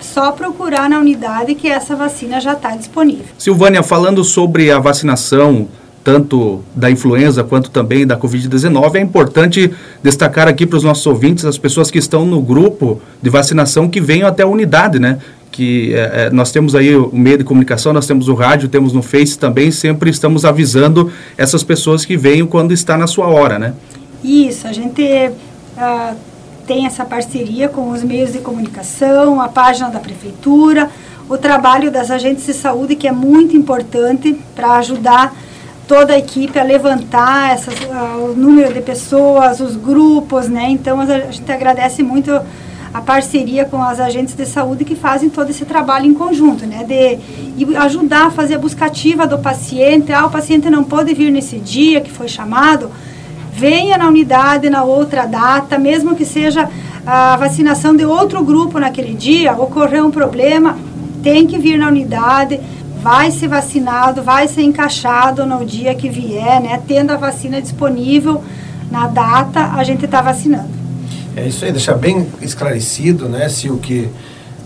só 0.00 0.32
procurar 0.32 0.88
na 0.88 0.98
unidade 0.98 1.54
que 1.54 1.68
essa 1.68 1.96
vacina 1.96 2.40
já 2.40 2.52
está 2.52 2.76
disponível. 2.76 3.26
Silvânia, 3.38 3.82
falando 3.82 4.22
sobre 4.22 4.70
a 4.70 4.78
vacinação, 4.78 5.68
tanto 6.04 6.62
da 6.74 6.88
influenza 6.88 7.42
quanto 7.42 7.68
também 7.68 8.06
da 8.06 8.16
Covid-19, 8.16 8.94
é 8.94 9.00
importante 9.00 9.72
destacar 10.02 10.46
aqui 10.46 10.64
para 10.64 10.76
os 10.76 10.84
nossos 10.84 11.04
ouvintes, 11.06 11.44
as 11.44 11.58
pessoas 11.58 11.90
que 11.90 11.98
estão 11.98 12.24
no 12.24 12.40
grupo 12.40 13.02
de 13.20 13.28
vacinação 13.28 13.88
que 13.88 14.00
venham 14.00 14.28
até 14.28 14.44
a 14.44 14.46
unidade, 14.46 15.00
né? 15.00 15.18
Que 15.56 15.94
é, 15.94 16.26
é 16.26 16.30
nós 16.30 16.52
temos 16.52 16.74
aí 16.74 16.94
o 16.94 17.10
meio 17.14 17.38
de 17.38 17.44
comunicação, 17.44 17.90
nós 17.90 18.06
temos 18.06 18.28
o 18.28 18.34
rádio, 18.34 18.68
temos 18.68 18.92
no 18.92 19.00
Face 19.00 19.38
também, 19.38 19.70
sempre 19.70 20.10
estamos 20.10 20.44
avisando 20.44 21.10
essas 21.38 21.62
pessoas 21.62 22.04
que 22.04 22.14
venham 22.14 22.46
quando 22.46 22.72
está 22.72 22.98
na 22.98 23.06
sua 23.06 23.26
hora, 23.28 23.58
né? 23.58 23.72
Isso, 24.22 24.68
a 24.68 24.72
gente 24.72 25.02
uh, 25.02 26.14
tem 26.66 26.84
essa 26.84 27.06
parceria 27.06 27.70
com 27.70 27.88
os 27.88 28.02
meios 28.02 28.34
de 28.34 28.40
comunicação, 28.40 29.40
a 29.40 29.48
página 29.48 29.88
da 29.88 29.98
prefeitura, 29.98 30.90
o 31.26 31.38
trabalho 31.38 31.90
das 31.90 32.10
agentes 32.10 32.44
de 32.44 32.52
saúde, 32.52 32.94
que 32.94 33.08
é 33.08 33.12
muito 33.12 33.56
importante 33.56 34.38
para 34.54 34.76
ajudar 34.76 35.34
toda 35.88 36.12
a 36.12 36.18
equipe 36.18 36.58
a 36.58 36.62
levantar 36.62 37.54
essas, 37.54 37.74
uh, 37.80 38.30
o 38.30 38.34
número 38.36 38.74
de 38.74 38.82
pessoas, 38.82 39.58
os 39.58 39.74
grupos, 39.74 40.48
né? 40.48 40.68
Então 40.68 41.00
a 41.00 41.06
gente 41.06 41.50
agradece 41.50 42.02
muito 42.02 42.30
a 42.92 43.00
parceria 43.00 43.64
com 43.64 43.82
as 43.82 44.00
agentes 44.00 44.34
de 44.34 44.46
saúde 44.46 44.84
que 44.84 44.94
fazem 44.94 45.28
todo 45.28 45.50
esse 45.50 45.64
trabalho 45.64 46.06
em 46.06 46.14
conjunto, 46.14 46.66
né? 46.66 46.84
De 46.84 47.76
ajudar 47.76 48.26
a 48.26 48.30
fazer 48.30 48.54
a 48.54 48.58
buscativa 48.58 49.26
do 49.26 49.38
paciente. 49.38 50.12
Ah, 50.12 50.26
o 50.26 50.30
paciente 50.30 50.70
não 50.70 50.84
pode 50.84 51.12
vir 51.14 51.30
nesse 51.30 51.58
dia 51.58 52.00
que 52.00 52.10
foi 52.10 52.28
chamado 52.28 52.90
venha 53.56 53.96
na 53.96 54.06
unidade 54.06 54.68
na 54.68 54.84
outra 54.84 55.24
data, 55.24 55.78
mesmo 55.78 56.14
que 56.14 56.26
seja 56.26 56.68
a 57.06 57.36
vacinação 57.36 57.96
de 57.96 58.04
outro 58.04 58.44
grupo 58.44 58.78
naquele 58.78 59.14
dia, 59.14 59.54
ocorreu 59.54 60.04
um 60.04 60.10
problema, 60.10 60.76
tem 61.22 61.46
que 61.46 61.56
vir 61.56 61.78
na 61.78 61.88
unidade, 61.88 62.60
vai 63.00 63.30
ser 63.30 63.48
vacinado, 63.48 64.22
vai 64.22 64.46
ser 64.46 64.60
encaixado 64.62 65.46
no 65.46 65.64
dia 65.64 65.94
que 65.94 66.10
vier, 66.10 66.60
né? 66.60 66.82
Tendo 66.86 67.12
a 67.12 67.16
vacina 67.16 67.62
disponível 67.62 68.44
na 68.90 69.06
data, 69.06 69.72
a 69.74 69.82
gente 69.82 70.04
está 70.04 70.20
vacinando. 70.20 70.85
É 71.36 71.46
isso 71.46 71.64
aí, 71.64 71.70
deixar 71.70 71.94
bem 71.94 72.26
esclarecido, 72.40 73.28
né, 73.28 73.48
se 73.48 73.68
o 73.68 73.76
que 73.76 74.08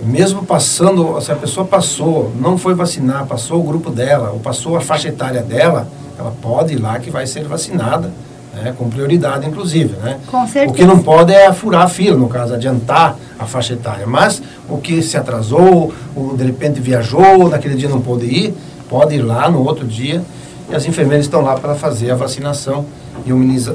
mesmo 0.05 0.45
passando, 0.45 1.21
se 1.21 1.31
a 1.31 1.37
pessoa 1.37 1.67
passou, 1.67 2.33
não 2.41 2.57
foi 2.57 2.75
vacinar, 2.75 3.27
passou 3.27 3.61
o 3.61 3.63
grupo 3.63 3.91
dela, 3.91 4.31
ou 4.31 4.39
passou 4.39 4.77
a 4.77 4.81
faixa 4.81 5.09
etária 5.09 5.43
dela, 5.43 5.89
ela 6.19 6.33
pode 6.41 6.75
ir 6.75 6.79
lá 6.81 6.99
que 6.99 7.11
vai 7.11 7.27
ser 7.27 7.45
vacinada 7.45 8.11
né, 8.55 8.75
com 8.77 8.89
prioridade 8.89 9.47
inclusive. 9.47 9.95
Né? 9.97 10.19
Com 10.27 10.47
certeza. 10.47 10.73
O 10.73 10.75
que 10.75 10.85
não 10.85 10.99
pode 10.99 11.33
é 11.33 11.53
furar 11.53 11.83
a 11.83 11.89
fila, 11.89 12.17
no 12.17 12.29
caso, 12.29 12.55
adiantar 12.55 13.17
a 13.39 13.47
faixa 13.47 13.75
etária. 13.75 14.07
Mas 14.07 14.43
o 14.69 14.79
que 14.79 15.03
se 15.03 15.17
atrasou, 15.17 15.93
ou 16.15 16.37
de 16.37 16.45
repente 16.45 16.81
viajou, 16.81 17.49
naquele 17.49 17.75
dia 17.75 17.89
não 17.89 18.01
pôde 18.01 18.27
ir, 18.27 18.55
pode 18.89 19.15
ir 19.15 19.23
lá 19.23 19.51
no 19.51 19.65
outro 19.65 19.87
dia. 19.87 20.23
E 20.71 20.75
as 20.75 20.87
enfermeiras 20.87 21.27
estão 21.27 21.41
lá 21.41 21.57
para 21.57 21.75
fazer 21.75 22.11
a 22.11 22.15
vacinação 22.15 22.87
e 23.27 23.31
imunizar, 23.31 23.75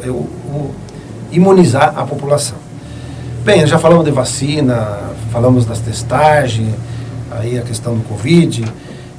imunizar 1.32 1.94
a 1.98 2.06
população. 2.06 2.65
Bem, 3.46 3.68
já 3.68 3.78
falamos 3.78 4.04
de 4.04 4.10
vacina, 4.10 5.12
falamos 5.32 5.68
das 5.68 5.80
testagens, 5.80 6.74
aí 7.30 7.60
a 7.60 7.62
questão 7.62 7.96
do 7.96 8.02
Covid. 8.02 8.66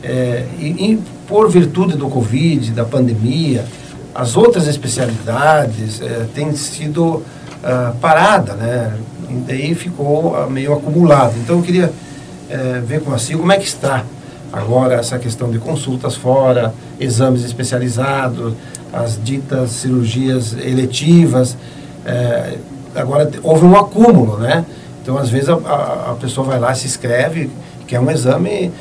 É, 0.03 0.45
e, 0.59 0.65
e 0.65 1.03
por 1.29 1.49
virtude 1.49 1.97
do 1.97 2.09
Covid, 2.09 2.73
da 2.73 2.85
pandemia, 2.85 3.65
as 4.13 4.37
outras 4.37 4.67
especialidades 4.67 6.03
é, 6.03 6.27
têm 6.35 6.53
sido 6.57 7.05
uh, 7.19 7.97
parada, 8.01 8.55
né? 8.55 8.97
E 9.31 9.35
daí 9.35 9.77
ficou 9.77 10.33
uh, 10.33 10.51
meio 10.51 10.73
acumulado. 10.73 11.35
Então 11.39 11.59
eu 11.59 11.63
queria 11.63 11.87
uh, 11.87 12.85
ver 12.85 13.03
com 13.03 13.15
a 13.15 13.19
Sil 13.23 13.39
como 13.39 13.53
é 13.53 13.59
que 13.59 13.67
está 13.69 14.05
agora 14.53 14.97
essa 14.97 15.21
questão 15.21 15.53
de 15.53 15.61
consultas 15.61 16.17
fora, 16.17 16.75
exames 16.99 17.45
especializados, 17.45 18.55
as 18.93 19.23
ditas 19.23 19.71
cirurgias 19.71 20.53
eletivas. 20.53 21.57
É, 22.05 22.57
agora 22.97 23.31
houve 23.43 23.65
um 23.65 23.77
acúmulo, 23.77 24.39
né? 24.39 24.65
Então 25.03 25.17
às 25.17 25.29
vezes 25.29 25.49
a, 25.49 25.55
a, 25.55 26.17
pessoa 26.21 26.47
vai 26.47 26.59
lá, 26.59 26.75
se 26.75 26.87
inscreve, 26.87 27.51
quer 27.87 28.01
um 28.01 28.11
exame, 28.11 28.73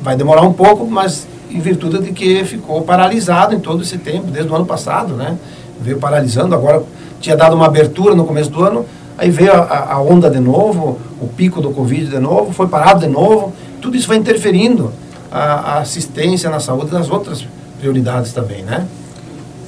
vai 0.00 0.16
demorar 0.16 0.42
um 0.42 0.52
pouco, 0.52 0.86
mas 0.86 1.26
em 1.50 1.58
virtude 1.58 2.00
de 2.00 2.12
que 2.12 2.44
ficou 2.44 2.82
paralisado 2.82 3.54
em 3.54 3.60
todo 3.60 3.82
esse 3.82 3.98
tempo, 3.98 4.30
desde 4.30 4.50
o 4.50 4.54
ano 4.54 4.66
passado, 4.66 5.14
né? 5.14 5.36
Veio 5.80 5.98
paralisando, 5.98 6.54
agora 6.54 6.82
tinha 7.20 7.36
dado 7.36 7.56
uma 7.56 7.66
abertura 7.66 8.14
no 8.14 8.24
começo 8.24 8.50
do 8.50 8.62
ano, 8.62 8.86
aí 9.18 9.30
veio 9.30 9.52
a, 9.52 9.94
a 9.94 10.00
onda 10.00 10.30
de 10.30 10.38
novo, 10.38 11.00
o 11.20 11.26
pico 11.26 11.60
do 11.60 11.70
Covid 11.70 12.06
de 12.06 12.18
novo, 12.18 12.52
foi 12.52 12.68
parado 12.68 13.00
de 13.00 13.08
novo, 13.08 13.52
tudo 13.80 13.96
isso 13.96 14.06
vai 14.06 14.16
interferindo 14.16 14.92
a, 15.30 15.76
a 15.76 15.78
assistência 15.78 16.48
na 16.48 16.60
saúde 16.60 16.90
das 16.90 17.10
outras 17.10 17.44
prioridades 17.80 18.32
também, 18.32 18.62
né? 18.62 18.86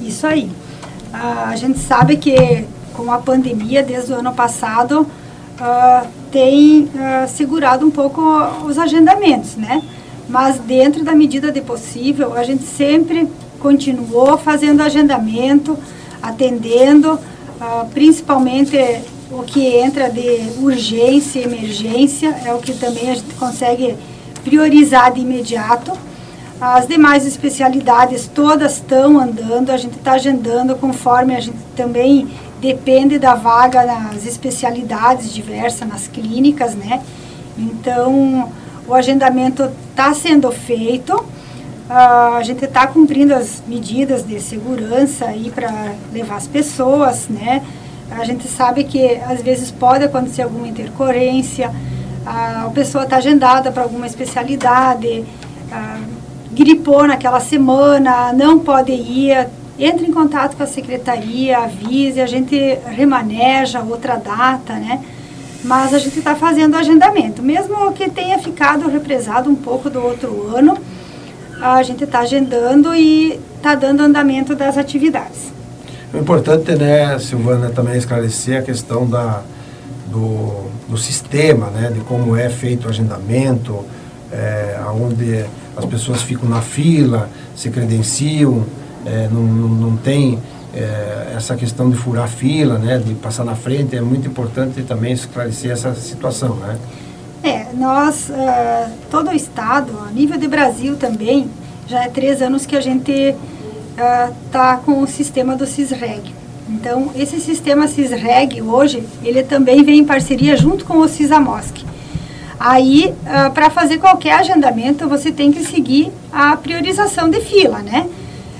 Isso 0.01 0.25
aí. 0.25 0.49
a 1.11 1.55
gente 1.55 1.79
sabe 1.79 2.15
que 2.15 2.65
com 2.97 3.11
a 3.11 3.19
pandemia, 3.19 3.83
desde 3.83 4.11
o 4.11 4.15
ano 4.15 4.33
passado, 4.33 5.01
uh, 5.01 6.07
tem 6.31 6.85
uh, 6.85 7.27
segurado 7.29 7.85
um 7.85 7.91
pouco 7.91 8.21
os 8.65 8.77
agendamentos, 8.79 9.55
né? 9.55 9.83
mas 10.27 10.59
dentro 10.59 11.03
da 11.03 11.15
medida 11.15 11.51
de 11.51 11.61
possível, 11.61 12.33
a 12.33 12.43
gente 12.43 12.63
sempre 12.63 13.29
continuou 13.59 14.37
fazendo 14.37 14.81
agendamento, 14.81 15.77
atendendo, 16.21 17.13
uh, 17.13 17.87
principalmente 17.93 18.77
o 19.31 19.43
que 19.43 19.65
entra 19.65 20.09
de 20.09 20.59
urgência, 20.59 21.39
emergência, 21.39 22.35
é 22.45 22.53
o 22.53 22.59
que 22.59 22.73
também 22.73 23.11
a 23.11 23.15
gente 23.15 23.33
consegue 23.35 23.95
priorizar 24.43 25.13
de 25.13 25.21
imediato. 25.21 25.91
As 26.59 26.87
demais 26.87 27.25
especialidades 27.25 28.27
todas 28.33 28.73
estão 28.73 29.19
andando, 29.19 29.69
a 29.69 29.77
gente 29.77 29.97
está 29.97 30.13
agendando 30.13 30.75
conforme 30.75 31.35
a 31.35 31.39
gente 31.39 31.57
também 31.75 32.27
depende 32.59 33.19
da 33.19 33.35
vaga 33.35 33.85
nas 33.85 34.25
especialidades 34.25 35.33
diversas, 35.33 35.87
nas 35.87 36.07
clínicas, 36.07 36.75
né? 36.75 37.01
Então, 37.57 38.51
o 38.87 38.93
agendamento 38.93 39.69
está 39.91 40.13
sendo 40.13 40.51
feito, 40.51 41.13
uh, 41.15 42.35
a 42.37 42.43
gente 42.43 42.65
está 42.65 42.87
cumprindo 42.87 43.33
as 43.33 43.61
medidas 43.67 44.25
de 44.25 44.39
segurança 44.39 45.25
aí 45.25 45.51
para 45.53 45.93
levar 46.11 46.35
as 46.35 46.47
pessoas, 46.47 47.27
né? 47.27 47.63
A 48.11 48.23
gente 48.23 48.47
sabe 48.47 48.85
que 48.85 49.17
às 49.27 49.41
vezes 49.41 49.69
pode 49.69 50.03
acontecer 50.03 50.41
alguma 50.41 50.67
intercorrência, 50.67 51.71
a 52.25 52.69
pessoa 52.73 53.03
está 53.03 53.17
agendada 53.17 53.71
para 53.71 53.83
alguma 53.83 54.07
especialidade, 54.07 55.25
uh, 55.71 56.03
gripou 56.51 57.05
naquela 57.05 57.39
semana, 57.39 58.33
não 58.33 58.59
pode 58.59 58.91
ir, 58.91 59.47
entre 59.79 60.07
em 60.07 60.11
contato 60.11 60.55
com 60.55 60.63
a 60.63 60.67
secretaria, 60.67 61.59
avise, 61.59 62.19
a 62.19 62.25
gente 62.25 62.55
remaneja 62.87 63.81
outra 63.81 64.15
data, 64.15 64.73
né? 64.73 65.03
Mas 65.63 65.93
a 65.93 65.99
gente 65.99 66.17
está 66.19 66.35
fazendo 66.35 66.73
o 66.73 66.77
agendamento. 66.77 67.43
Mesmo 67.43 67.91
que 67.93 68.09
tenha 68.09 68.39
ficado 68.39 68.89
represado 68.89 69.49
um 69.49 69.55
pouco 69.55 69.89
do 69.89 70.01
outro 70.01 70.55
ano, 70.55 70.77
a 71.61 71.81
gente 71.83 72.03
está 72.03 72.19
agendando 72.19 72.93
e 72.95 73.39
está 73.55 73.75
dando 73.75 74.01
andamento 74.01 74.55
das 74.55 74.77
atividades. 74.77 75.51
O 76.13 76.17
importante, 76.17 76.71
né, 76.75 77.19
Silvana, 77.19 77.69
também 77.69 77.97
esclarecer 77.97 78.59
a 78.59 78.61
questão 78.61 79.05
da, 79.07 79.41
do, 80.07 80.69
do 80.87 80.97
sistema, 80.97 81.67
né, 81.67 81.91
de 81.93 81.99
como 82.01 82.35
é 82.35 82.49
feito 82.49 82.87
o 82.87 82.89
agendamento, 82.89 83.83
é, 84.31 84.79
onde 84.93 85.43
as 85.75 85.85
pessoas 85.85 86.21
ficam 86.21 86.47
na 86.47 86.61
fila, 86.61 87.29
se 87.55 87.69
credenciam, 87.69 88.65
é, 89.07 89.29
não, 89.31 89.41
não, 89.41 89.67
não, 89.69 89.97
tem 89.97 90.37
é, 90.73 91.33
essa 91.35 91.55
questão 91.55 91.89
de 91.89 91.95
furar 91.95 92.27
fila, 92.27 92.77
né, 92.77 92.97
de 92.97 93.13
passar 93.15 93.45
na 93.45 93.55
frente, 93.55 93.95
é 93.95 94.01
muito 94.01 94.27
importante 94.27 94.81
também 94.83 95.13
esclarecer 95.13 95.71
essa 95.71 95.95
situação, 95.95 96.55
né? 96.55 96.77
É, 97.43 97.67
nós, 97.73 98.29
uh, 98.29 98.91
todo 99.09 99.29
o 99.29 99.33
estado, 99.33 99.93
a 100.05 100.11
nível 100.11 100.37
de 100.37 100.47
Brasil 100.47 100.97
também, 100.97 101.49
já 101.87 102.03
é 102.03 102.09
três 102.09 102.41
anos 102.41 102.65
que 102.65 102.75
a 102.75 102.81
gente 102.81 103.35
está 104.41 104.75
uh, 104.75 104.83
com 104.83 105.01
o 105.01 105.07
sistema 105.07 105.55
do 105.55 105.65
CISREG. 105.65 106.35
Então, 106.67 107.11
esse 107.15 107.39
sistema 107.39 107.87
CISREG 107.87 108.61
hoje, 108.61 109.01
ele 109.23 109.43
também 109.43 109.83
vem 109.83 109.99
em 109.99 110.03
parceria 110.03 110.57
junto 110.57 110.83
com 110.83 110.97
o 110.97 111.07
CISAMOSC. 111.07 111.85
Aí, 112.59 113.13
uh, 113.21 113.51
para 113.51 113.69
fazer 113.69 113.99
qualquer 113.99 114.33
agendamento, 114.33 115.07
você 115.07 115.31
tem 115.31 115.51
que 115.51 115.63
seguir 115.63 116.11
a 116.33 116.57
priorização 116.57 117.29
de 117.29 117.39
fila, 117.39 117.79
né? 117.79 118.07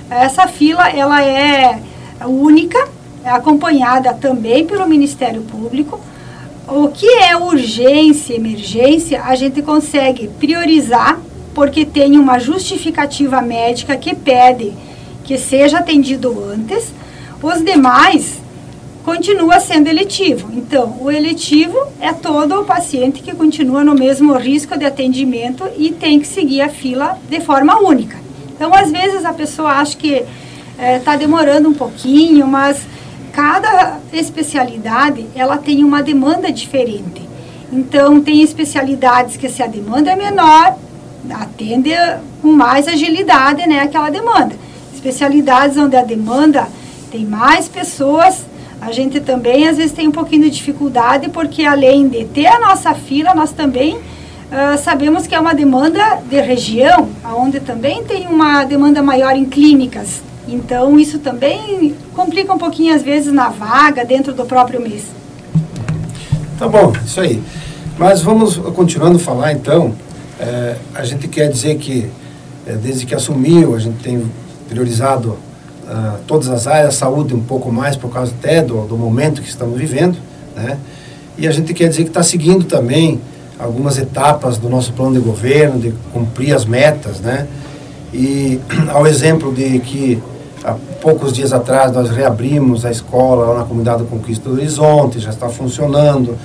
Essa 0.10 0.48
fila, 0.48 0.90
ela 0.90 1.24
é 1.24 1.80
única, 2.26 2.78
é 3.24 3.30
acompanhada 3.30 4.14
também 4.14 4.66
pelo 4.66 4.88
Ministério 4.88 5.42
Público. 5.42 6.00
O 6.68 6.88
que 6.90 7.08
é 7.08 7.36
urgência, 7.36 8.34
emergência, 8.34 9.24
a 9.24 9.36
gente 9.36 9.62
consegue 9.62 10.28
priorizar 10.40 11.20
porque 11.54 11.86
tem 11.86 12.18
uma 12.18 12.40
justificativa 12.40 13.42
médica 13.42 13.98
que 13.98 14.16
pede 14.16 14.74
que 15.24 15.38
seja 15.38 15.80
atendido 15.80 16.44
antes. 16.54 16.94
Os 17.42 17.64
demais 17.64 18.42
continua 19.04 19.60
sendo 19.60 19.88
eletivo. 19.88 20.50
Então, 20.54 20.98
o 21.02 21.10
eletivo 21.12 21.78
é 22.00 22.14
todo 22.14 22.62
o 22.62 22.66
paciente 22.66 23.22
que 23.22 23.36
continua 23.36 23.84
no 23.84 23.94
mesmo 23.94 24.34
risco 24.34 24.78
de 24.78 24.86
atendimento 24.86 25.64
e 25.78 25.92
tem 25.92 26.20
que 26.20 26.28
seguir 26.28 26.62
a 26.62 26.70
fila 26.70 27.18
de 27.30 27.40
forma 27.42 27.80
única. 27.80 28.27
Então, 28.58 28.74
às 28.74 28.92
vezes 28.92 29.24
a 29.24 29.32
pessoa 29.32 29.70
acha 29.70 29.96
que 29.96 30.26
está 30.78 31.14
é, 31.14 31.18
demorando 31.18 31.70
um 31.70 31.74
pouquinho, 31.76 32.48
mas 32.48 32.82
cada 33.32 34.00
especialidade 34.12 35.28
ela 35.36 35.58
tem 35.58 35.84
uma 35.84 36.02
demanda 36.02 36.52
diferente. 36.52 37.22
Então, 37.72 38.20
tem 38.20 38.42
especialidades 38.42 39.38
que 39.38 39.48
se 39.48 39.62
a 39.62 39.68
demanda 39.68 40.12
é 40.12 40.16
menor, 40.16 40.76
atende 41.30 41.92
com 42.42 42.52
mais 42.52 42.88
agilidade 42.88 43.68
né, 43.68 43.82
aquela 43.82 44.10
demanda. 44.10 44.56
Especialidades 44.92 45.78
onde 45.78 45.96
a 45.96 46.04
demanda 46.04 46.68
tem 47.12 47.26
mais 47.26 47.68
pessoas, 47.68 48.44
a 48.82 48.92
gente 48.92 49.20
também 49.20 49.68
às 49.68 49.78
vezes 49.78 49.92
tem 49.92 50.08
um 50.08 50.12
pouquinho 50.12 50.44
de 50.44 50.50
dificuldade, 50.50 51.30
porque 51.30 51.64
além 51.64 52.08
de 52.08 52.26
ter 52.26 52.48
a 52.48 52.60
nossa 52.60 52.96
fila, 52.96 53.36
nós 53.36 53.52
também 53.52 54.00
Uh, 54.50 54.78
sabemos 54.78 55.28
que 55.28 55.36
é 55.36 55.40
uma 55.40 55.54
demanda 55.54 56.22
de 56.30 56.40
região, 56.40 57.10
onde 57.36 57.60
também 57.60 58.04
tem 58.06 58.28
uma 58.28 58.64
demanda 58.64 59.04
maior 59.04 59.36
em 59.36 59.44
clínicas. 59.44 60.22
Então, 60.48 60.98
isso 60.98 61.20
também 61.20 61.94
complica 62.16 62.54
um 62.54 62.58
pouquinho, 62.58 62.96
às 62.96 63.02
vezes, 63.04 63.34
na 63.34 63.50
vaga, 63.50 64.06
dentro 64.06 64.34
do 64.34 64.46
próprio 64.46 64.82
mês. 64.82 65.04
Tá 66.58 66.68
bom, 66.68 66.94
isso 67.06 67.20
aí. 67.20 67.44
Mas 67.98 68.22
vamos 68.22 68.58
continuando 68.58 69.18
a 69.18 69.20
falar, 69.20 69.52
então. 69.52 69.94
É, 70.40 70.76
a 70.94 71.04
gente 71.04 71.28
quer 71.28 71.50
dizer 71.50 71.78
que, 71.78 72.10
é, 72.66 72.74
desde 72.74 73.06
que 73.06 73.14
assumiu, 73.14 73.76
a 73.76 73.80
gente 73.80 74.02
tem 74.02 74.24
priorizado 74.70 75.38
uh, 75.84 76.20
todas 76.26 76.48
as 76.48 76.68
áreas, 76.68 76.96
saúde 76.96 77.34
um 77.34 77.42
pouco 77.42 77.72
mais, 77.72 77.96
por 77.96 78.12
causa 78.12 78.32
até 78.38 78.62
do, 78.62 78.86
do 78.86 78.98
momento 78.98 79.42
que 79.42 79.50
estamos 79.50 79.78
vivendo, 79.80 80.18
né? 80.56 80.78
E 81.38 81.48
a 81.48 81.52
gente 81.52 81.74
quer 81.74 81.88
dizer 81.90 82.04
que 82.04 82.10
está 82.10 82.24
seguindo 82.24 82.66
também 82.66 83.20
algumas 83.60 83.98
etapas 83.98 84.58
do 84.58 84.70
nosso 84.70 84.94
plano 84.94 85.14
de 85.14 85.20
governo, 85.20 85.80
de 85.80 85.94
cumprir 86.14 86.54
as 86.54 86.66
metas, 86.66 87.20
né? 87.20 87.48
E 88.14 88.60
ao 88.94 89.08
exemplo 89.08 89.54
de 89.54 89.80
que 89.80 90.22
há 90.64 90.76
poucos 91.02 91.34
dias 91.34 91.54
atrás 91.54 91.92
nós 91.92 92.10
reabrimos 92.10 92.86
a 92.86 92.92
escola 92.92 93.48
lá 93.48 93.60
na 93.60 93.64
comunidade 93.66 94.04
Conquista 94.04 94.50
do 94.50 94.56
Horizonte, 94.56 95.20
já 95.20 95.30
está 95.30 95.50
funcionando. 95.50 96.38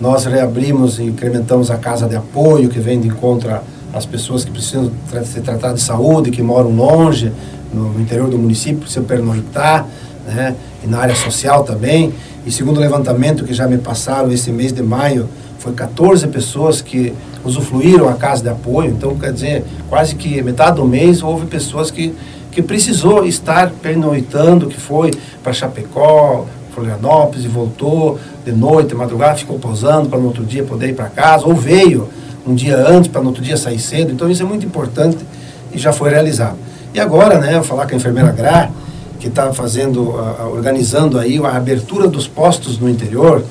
Nós 0.00 0.24
reabrimos 0.24 0.98
e 0.98 1.04
incrementamos 1.04 1.70
a 1.70 1.76
casa 1.76 2.06
de 2.08 2.16
apoio 2.16 2.68
que 2.68 2.80
vem 2.80 3.00
de 3.00 3.08
encontro 3.08 3.50
às 3.92 4.04
pessoas 4.04 4.44
que 4.44 4.50
precisam 4.50 4.90
tra 5.10 5.24
ser 5.24 5.40
tratadas 5.40 5.80
de 5.80 5.86
saúde, 5.86 6.30
que 6.30 6.42
moram 6.42 6.70
longe, 6.70 7.32
no, 7.72 8.00
interior 8.00 8.28
do 8.28 8.38
município, 8.38 8.80
precisam 8.80 9.04
pernoitar, 9.04 9.86
né? 10.26 10.54
E 10.82 10.86
na 10.86 10.98
área 10.98 11.14
social 11.14 11.64
também. 11.64 12.12
E 12.44 12.50
segundo 12.50 12.76
o 12.78 12.80
levantamento 12.80 13.44
que 13.44 13.54
já 13.54 13.66
me 13.66 13.78
passaram 13.78 14.30
esse 14.30 14.50
mês 14.50 14.72
de 14.72 14.82
maio, 14.82 15.28
foi 15.64 15.72
14 15.72 16.28
pessoas 16.28 16.82
que 16.82 17.14
usufruíram 17.42 18.06
a 18.06 18.12
casa 18.12 18.42
de 18.42 18.50
apoio, 18.50 18.90
então 18.90 19.16
quer 19.16 19.32
dizer, 19.32 19.64
quase 19.88 20.14
que 20.14 20.42
metade 20.42 20.76
do 20.76 20.84
mês 20.84 21.22
houve 21.22 21.46
pessoas 21.46 21.90
que, 21.90 22.14
que 22.52 22.60
precisou 22.60 23.24
estar 23.24 23.70
pernoitando, 23.70 24.66
que 24.66 24.78
foi 24.78 25.10
para 25.42 25.54
Chapecó, 25.54 26.44
Florianópolis 26.74 27.46
e 27.46 27.48
voltou 27.48 28.20
de 28.44 28.52
noite, 28.52 28.94
madrugada, 28.94 29.36
ficou 29.36 29.58
pousando 29.58 30.10
para 30.10 30.18
no 30.18 30.26
outro 30.26 30.44
dia 30.44 30.62
poder 30.64 30.90
ir 30.90 30.94
para 30.94 31.06
casa, 31.06 31.46
ou 31.46 31.54
veio 31.54 32.10
um 32.46 32.54
dia 32.54 32.76
antes 32.76 33.08
para 33.08 33.22
no 33.22 33.28
outro 33.28 33.42
dia 33.42 33.56
sair 33.56 33.78
cedo, 33.78 34.12
então 34.12 34.30
isso 34.30 34.42
é 34.42 34.46
muito 34.46 34.66
importante 34.66 35.24
e 35.72 35.78
já 35.78 35.94
foi 35.94 36.10
realizado. 36.10 36.58
E 36.92 37.00
agora, 37.00 37.38
né, 37.38 37.52
eu 37.52 37.60
vou 37.60 37.64
falar 37.64 37.86
com 37.86 37.94
a 37.94 37.96
enfermeira 37.96 38.32
Gra, 38.32 38.70
que 39.18 39.28
está 39.28 39.50
fazendo, 39.54 40.10
uh, 40.10 40.52
organizando 40.52 41.18
aí 41.18 41.38
a 41.38 41.56
abertura 41.56 42.06
dos 42.06 42.28
postos 42.28 42.78
no 42.78 42.86
interior, 42.86 43.42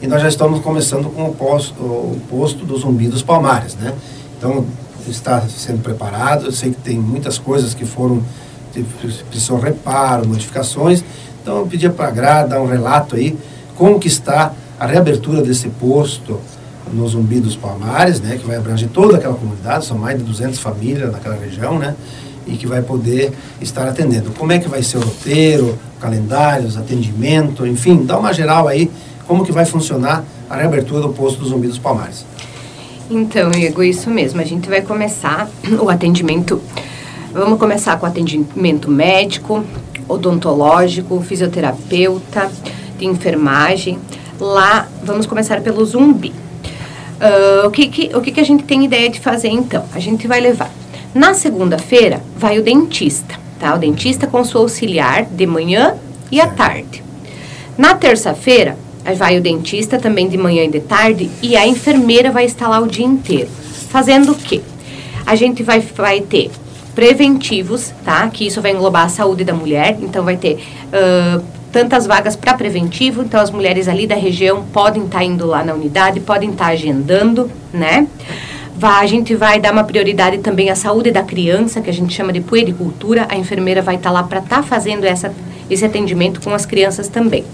e 0.00 0.06
nós 0.06 0.20
já 0.20 0.28
estamos 0.28 0.60
começando 0.60 1.08
com 1.10 1.24
o 1.24 1.34
posto, 1.34 1.80
o 1.80 2.20
posto 2.28 2.64
do 2.64 2.76
Zumbi 2.76 3.08
dos 3.08 3.22
Palmares, 3.22 3.74
né? 3.74 3.94
Então, 4.38 4.64
está 5.10 5.40
sendo 5.42 5.82
preparado, 5.82 6.46
eu 6.46 6.52
sei 6.52 6.70
que 6.70 6.80
tem 6.80 6.98
muitas 6.98 7.38
coisas 7.38 7.74
que 7.74 7.84
foram, 7.84 8.22
precisam 9.30 9.58
reparo, 9.58 10.28
modificações, 10.28 11.02
então 11.40 11.58
eu 11.58 11.66
pedi 11.66 11.88
para 11.88 12.08
a 12.08 12.10
Gra 12.10 12.42
dar 12.44 12.60
um 12.60 12.66
relato 12.66 13.16
aí, 13.16 13.36
como 13.76 13.98
que 13.98 14.08
está 14.08 14.52
a 14.78 14.86
reabertura 14.86 15.42
desse 15.42 15.68
posto 15.68 16.40
no 16.92 17.06
Zumbi 17.08 17.40
dos 17.40 17.56
Palmares, 17.56 18.20
né, 18.20 18.36
que 18.36 18.46
vai 18.46 18.56
abranger 18.56 18.88
toda 18.88 19.16
aquela 19.16 19.34
comunidade, 19.34 19.86
são 19.86 19.98
mais 19.98 20.18
de 20.18 20.24
200 20.24 20.58
famílias 20.58 21.12
naquela 21.12 21.36
região, 21.36 21.78
né, 21.78 21.94
e 22.46 22.56
que 22.56 22.66
vai 22.66 22.82
poder 22.82 23.32
estar 23.60 23.88
atendendo. 23.88 24.30
Como 24.36 24.52
é 24.52 24.58
que 24.58 24.68
vai 24.68 24.82
ser 24.82 24.98
o 24.98 25.00
roteiro, 25.00 25.78
calendários, 26.00 26.76
atendimento, 26.76 27.66
enfim, 27.66 28.04
dá 28.04 28.18
uma 28.18 28.32
geral 28.32 28.68
aí 28.68 28.90
como 29.26 29.44
que 29.44 29.52
vai 29.52 29.64
funcionar 29.64 30.24
a 30.48 30.56
reabertura 30.56 31.00
do 31.00 31.10
posto 31.10 31.40
do 31.40 31.48
Zumbi 31.48 31.66
dos 31.66 31.78
Palmares. 31.78 32.24
Então, 33.10 33.50
Igor, 33.52 33.84
isso 33.84 34.10
mesmo. 34.10 34.40
A 34.40 34.44
gente 34.44 34.68
vai 34.68 34.82
começar 34.82 35.48
o 35.80 35.88
atendimento. 35.88 36.60
Vamos 37.32 37.58
começar 37.58 37.98
com 37.98 38.06
atendimento 38.06 38.90
médico, 38.90 39.64
odontológico, 40.08 41.20
fisioterapeuta, 41.20 42.50
de 42.98 43.06
enfermagem. 43.06 43.98
Lá, 44.40 44.88
vamos 45.02 45.26
começar 45.26 45.60
pelo 45.60 45.84
Zumbi. 45.84 46.32
Uh, 47.16 47.66
o 47.66 47.70
que, 47.70 47.88
que, 47.88 48.16
o 48.16 48.20
que, 48.20 48.32
que 48.32 48.40
a 48.40 48.44
gente 48.44 48.64
tem 48.64 48.84
ideia 48.84 49.08
de 49.08 49.20
fazer 49.20 49.48
então? 49.48 49.84
A 49.94 49.98
gente 49.98 50.26
vai 50.26 50.40
levar. 50.40 50.70
Na 51.14 51.32
segunda-feira, 51.32 52.20
vai 52.36 52.58
o 52.58 52.62
dentista, 52.62 53.36
tá? 53.58 53.74
O 53.74 53.78
dentista 53.78 54.26
com 54.26 54.44
sua 54.44 54.60
auxiliar 54.60 55.24
de 55.24 55.46
manhã 55.46 55.94
e 56.30 56.40
à 56.40 56.46
tarde. 56.46 57.02
Na 57.78 57.94
terça-feira, 57.94 58.76
vai 59.14 59.38
o 59.38 59.40
dentista 59.40 59.98
também 59.98 60.28
de 60.28 60.36
manhã 60.36 60.64
e 60.64 60.70
de 60.70 60.80
tarde 60.80 61.30
e 61.42 61.56
a 61.56 61.66
enfermeira 61.66 62.30
vai 62.30 62.44
estar 62.44 62.68
lá 62.68 62.80
o 62.80 62.86
dia 62.86 63.06
inteiro. 63.06 63.48
Fazendo 63.88 64.32
o 64.32 64.34
quê? 64.34 64.60
A 65.24 65.34
gente 65.34 65.62
vai, 65.62 65.80
vai 65.80 66.20
ter 66.20 66.50
preventivos, 66.94 67.92
tá? 68.04 68.28
Que 68.28 68.46
isso 68.46 68.60
vai 68.62 68.72
englobar 68.72 69.04
a 69.04 69.08
saúde 69.08 69.44
da 69.44 69.52
mulher, 69.52 69.98
então 70.00 70.24
vai 70.24 70.36
ter 70.36 70.58
uh, 70.88 71.42
tantas 71.70 72.06
vagas 72.06 72.34
para 72.34 72.54
preventivo, 72.54 73.22
então 73.22 73.40
as 73.40 73.50
mulheres 73.50 73.86
ali 73.86 74.06
da 74.06 74.14
região 74.14 74.64
podem 74.72 75.04
estar 75.04 75.18
tá 75.18 75.24
indo 75.24 75.46
lá 75.46 75.62
na 75.62 75.74
unidade, 75.74 76.20
podem 76.20 76.50
estar 76.50 76.66
tá 76.66 76.70
agendando, 76.70 77.50
né? 77.72 78.06
A 78.82 79.06
gente 79.06 79.34
vai 79.34 79.58
dar 79.58 79.72
uma 79.72 79.84
prioridade 79.84 80.38
também 80.38 80.70
à 80.70 80.74
saúde 80.74 81.10
da 81.10 81.22
criança, 81.22 81.80
que 81.80 81.88
a 81.88 81.92
gente 81.92 82.14
chama 82.14 82.32
de 82.32 82.40
puericultura. 82.40 83.26
A 83.28 83.36
enfermeira 83.36 83.80
vai 83.80 83.96
estar 83.96 84.10
tá 84.10 84.14
lá 84.14 84.22
para 84.22 84.38
estar 84.38 84.56
tá 84.56 84.62
fazendo 84.62 85.04
essa, 85.04 85.34
esse 85.70 85.84
atendimento 85.84 86.40
com 86.42 86.52
as 86.52 86.66
crianças 86.66 87.08
também. 87.08 87.44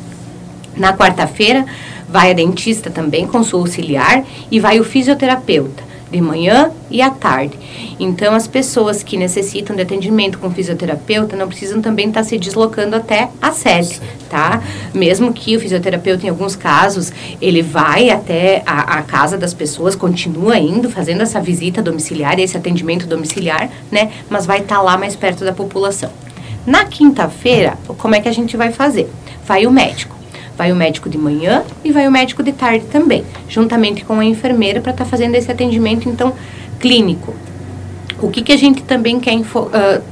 Na 0.77 0.97
quarta-feira, 0.97 1.67
vai 2.09 2.31
a 2.31 2.35
dentista 2.35 2.91
também 2.91 3.27
com 3.27 3.43
sua 3.43 3.61
auxiliar 3.61 4.25
e 4.51 4.61
vai 4.61 4.79
o 4.79 4.85
fisioterapeuta 4.85 5.93
de 6.13 6.21
manhã 6.21 6.71
e 6.91 7.01
à 7.01 7.11
tarde. 7.11 7.59
Então, 7.99 8.35
as 8.35 8.47
pessoas 8.47 9.03
que 9.03 9.17
necessitam 9.17 9.75
de 9.75 9.81
atendimento 9.81 10.39
com 10.39 10.51
fisioterapeuta 10.51 11.35
não 11.35 11.49
precisam 11.49 11.81
também 11.81 12.09
estar 12.09 12.23
se 12.23 12.39
deslocando 12.39 12.95
até 12.95 13.31
a 13.41 13.51
sede, 13.51 13.99
tá? 14.29 14.63
Mesmo 14.93 15.33
que 15.33 15.57
o 15.57 15.61
fisioterapeuta, 15.61 16.27
em 16.27 16.29
alguns 16.29 16.55
casos, 16.55 17.11
ele 17.41 17.63
vai 17.63 18.11
até 18.11 18.63
a, 18.67 18.99
a 18.99 19.03
casa 19.03 19.39
das 19.39 19.55
pessoas, 19.55 19.97
continua 19.97 20.59
indo, 20.59 20.91
fazendo 20.91 21.23
essa 21.23 21.41
visita 21.41 21.81
domiciliar, 21.81 22.39
esse 22.39 22.57
atendimento 22.57 23.07
domiciliar, 23.07 23.71
né? 23.91 24.11
Mas 24.29 24.45
vai 24.45 24.61
estar 24.61 24.83
lá 24.83 24.99
mais 24.99 25.17
perto 25.17 25.45
da 25.45 25.53
população. 25.53 26.11
Na 26.67 26.85
quinta-feira, 26.85 27.79
como 27.99 28.15
é 28.15 28.21
que 28.21 28.29
a 28.29 28.33
gente 28.33 28.57
vai 28.57 28.71
fazer? 28.71 29.11
Vai 29.47 29.67
o 29.67 29.73
médico 29.73 30.22
Vai 30.57 30.71
o 30.71 30.77
médico 30.77 31.09
de 31.09 31.19
manhã 31.19 31.65
e 31.83 31.91
vai 31.91 32.07
o 32.07 32.11
médico 32.11 32.43
de 32.43 32.53
tarde 32.53 32.87
também, 32.87 33.25
juntamente 33.49 34.05
com 34.05 34.15
a 34.15 34.25
enfermeira 34.25 34.81
para 34.81 34.93
estar 34.93 35.05
tá 35.05 35.11
fazendo 35.11 35.35
esse 35.35 35.51
atendimento, 35.51 36.09
então, 36.09 36.35
clínico. 36.79 37.35
O 38.21 38.31
que, 38.31 38.43
que 38.43 38.53
a 38.53 38.57
gente 38.57 38.83
também 38.83 39.19
quer 39.19 39.35
uh, 39.35 40.03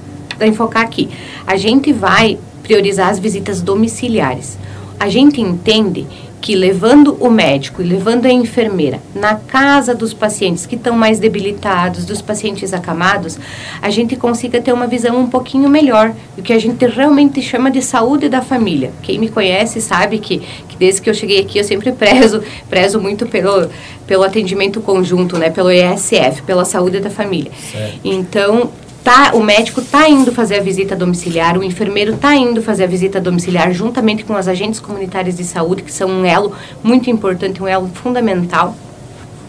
enfocar 0.45 0.83
aqui? 0.83 1.09
A 1.47 1.57
gente 1.57 1.93
vai 1.93 2.39
priorizar 2.63 3.09
as 3.11 3.19
visitas 3.19 3.61
domiciliares. 3.61 4.59
A 4.99 5.09
gente 5.09 5.41
entende 5.41 6.07
que 6.41 6.55
levando 6.55 7.17
o 7.21 7.31
médico 7.31 7.83
e 7.83 7.85
levando 7.85 8.27
a 8.27 8.33
enfermeira 8.33 9.01
na 9.15 9.35
casa 9.35 9.95
dos 9.95 10.15
pacientes 10.15 10.67
que 10.67 10.75
estão 10.75 10.97
mais 10.97 11.19
debilitados, 11.19 12.05
dos 12.05 12.23
pacientes 12.23 12.73
acamados, 12.73 13.39
a 13.83 13.91
gente 13.91 14.17
consiga 14.17 14.61
ter 14.61 14.73
uma 14.73 14.87
visão 14.87 15.19
um 15.19 15.29
pouquinho 15.29 15.69
melhor 15.69 16.15
do 16.37 16.43
que 16.43 16.53
a 16.53 16.59
gente 16.59 16.87
realmente 16.87 17.43
chama 17.43 17.71
de 17.71 17.83
saúde 17.83 18.29
da 18.29 18.41
família. 18.41 18.91
Quem 19.03 19.19
me 19.19 19.29
conhece 19.29 19.81
sabe 19.81 20.19
que, 20.19 20.39
que 20.69 20.77
desde 20.79 21.03
que 21.03 21.11
eu 21.11 21.15
cheguei 21.15 21.41
aqui 21.41 21.59
eu 21.59 21.65
sempre 21.65 21.93
prezo, 21.93 22.43
prezo 22.69 23.01
muito 23.01 23.27
pelo, 23.27 23.69
pelo 24.07 24.23
atendimento 24.23 24.81
conjunto, 24.81 25.37
né, 25.37 25.51
pelo 25.51 25.71
ESF, 25.71 26.43
pela 26.47 26.65
saúde 26.65 27.01
da 27.01 27.11
família. 27.11 27.51
Certo. 27.71 28.01
Então, 28.03 28.71
tá, 29.03 29.33
o 29.35 29.43
médico 29.43 29.81
está 29.81 30.09
indo 30.09 30.33
fazer 30.33 30.57
a 30.57 30.63
visita 30.63 30.95
domiciliar, 30.95 31.59
o 31.59 31.65
enfermeiro 31.65 32.15
está 32.15 32.35
indo 32.35 32.63
fazer 32.63 32.85
a 32.85 32.87
visita 32.87 33.21
domiciliar 33.21 33.73
juntamente 33.73 34.25
com 34.25 34.35
as 34.35 34.49
agentes 34.49 34.81
comunitárias 34.81 35.37
de 35.37 35.45
saúde, 35.45 35.83
que 35.83 35.93
são 35.93 36.09
um 36.09 36.25
elo 36.25 36.53
muito 36.83 37.11
importante, 37.11 37.63
um 37.63 37.69
elo 37.69 37.89
fundamental. 37.89 38.77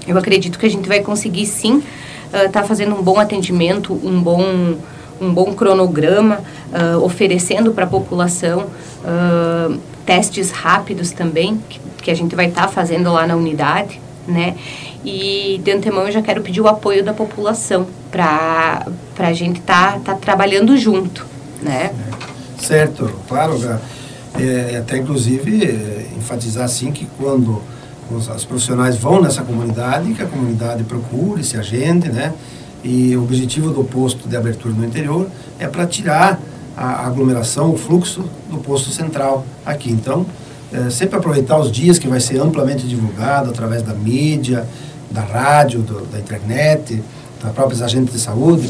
Eu 0.07 0.17
acredito 0.17 0.57
que 0.57 0.65
a 0.65 0.69
gente 0.69 0.87
vai 0.87 1.01
conseguir 1.01 1.45
sim 1.45 1.83
estar 2.25 2.47
uh, 2.47 2.51
tá 2.51 2.63
fazendo 2.63 2.95
um 2.95 3.01
bom 3.01 3.19
atendimento, 3.19 3.93
um 4.03 4.21
bom, 4.21 4.75
um 5.19 5.33
bom 5.33 5.53
cronograma, 5.53 6.39
uh, 6.71 7.03
oferecendo 7.03 7.71
para 7.71 7.83
a 7.83 7.87
população 7.87 8.67
uh, 9.03 9.77
testes 10.05 10.51
rápidos 10.51 11.11
também, 11.11 11.59
que, 11.69 11.79
que 12.03 12.11
a 12.11 12.15
gente 12.15 12.35
vai 12.35 12.47
estar 12.47 12.63
tá 12.63 12.67
fazendo 12.67 13.11
lá 13.11 13.27
na 13.27 13.35
unidade, 13.35 13.99
né? 14.27 14.55
E 15.03 15.59
de 15.63 15.71
antemão 15.71 16.05
eu 16.05 16.11
já 16.11 16.21
quero 16.21 16.41
pedir 16.41 16.61
o 16.61 16.67
apoio 16.67 17.03
da 17.03 17.13
população 17.13 17.87
para 18.11 18.85
a 19.17 19.33
gente 19.33 19.59
estar 19.59 19.93
tá, 19.93 19.99
tá 19.99 20.15
trabalhando 20.15 20.77
junto, 20.77 21.25
né? 21.61 21.91
Certo, 22.59 23.11
claro, 23.27 23.57
é, 24.39 24.77
até 24.77 24.97
inclusive 24.97 25.65
é, 25.65 26.07
enfatizar 26.17 26.65
assim 26.65 26.91
que 26.91 27.07
quando 27.17 27.61
os, 28.09 28.27
os 28.27 28.45
profissionais 28.45 28.95
vão 28.97 29.21
nessa 29.21 29.41
comunidade, 29.41 30.13
que 30.13 30.21
a 30.21 30.27
comunidade 30.27 30.83
procure, 30.83 31.43
se 31.43 31.57
agende, 31.57 32.09
né? 32.09 32.33
E 32.83 33.15
o 33.15 33.23
objetivo 33.23 33.71
do 33.71 33.83
posto 33.83 34.27
de 34.27 34.35
abertura 34.35 34.73
no 34.73 34.85
interior 34.85 35.27
é 35.59 35.67
para 35.67 35.85
tirar 35.85 36.39
a 36.75 37.05
aglomeração, 37.05 37.71
o 37.71 37.77
fluxo 37.77 38.23
do 38.49 38.57
posto 38.57 38.89
central 38.89 39.45
aqui. 39.65 39.91
Então, 39.91 40.25
é, 40.71 40.89
sempre 40.89 41.17
aproveitar 41.17 41.59
os 41.59 41.71
dias 41.71 41.99
que 41.99 42.07
vai 42.07 42.19
ser 42.19 42.39
amplamente 42.39 42.87
divulgado 42.87 43.49
através 43.49 43.83
da 43.83 43.93
mídia, 43.93 44.65
da 45.11 45.21
rádio, 45.21 45.81
do, 45.81 46.05
da 46.07 46.19
internet, 46.19 47.01
das 47.41 47.51
próprias 47.51 47.81
agentes 47.81 48.13
de 48.13 48.19
saúde, 48.19 48.69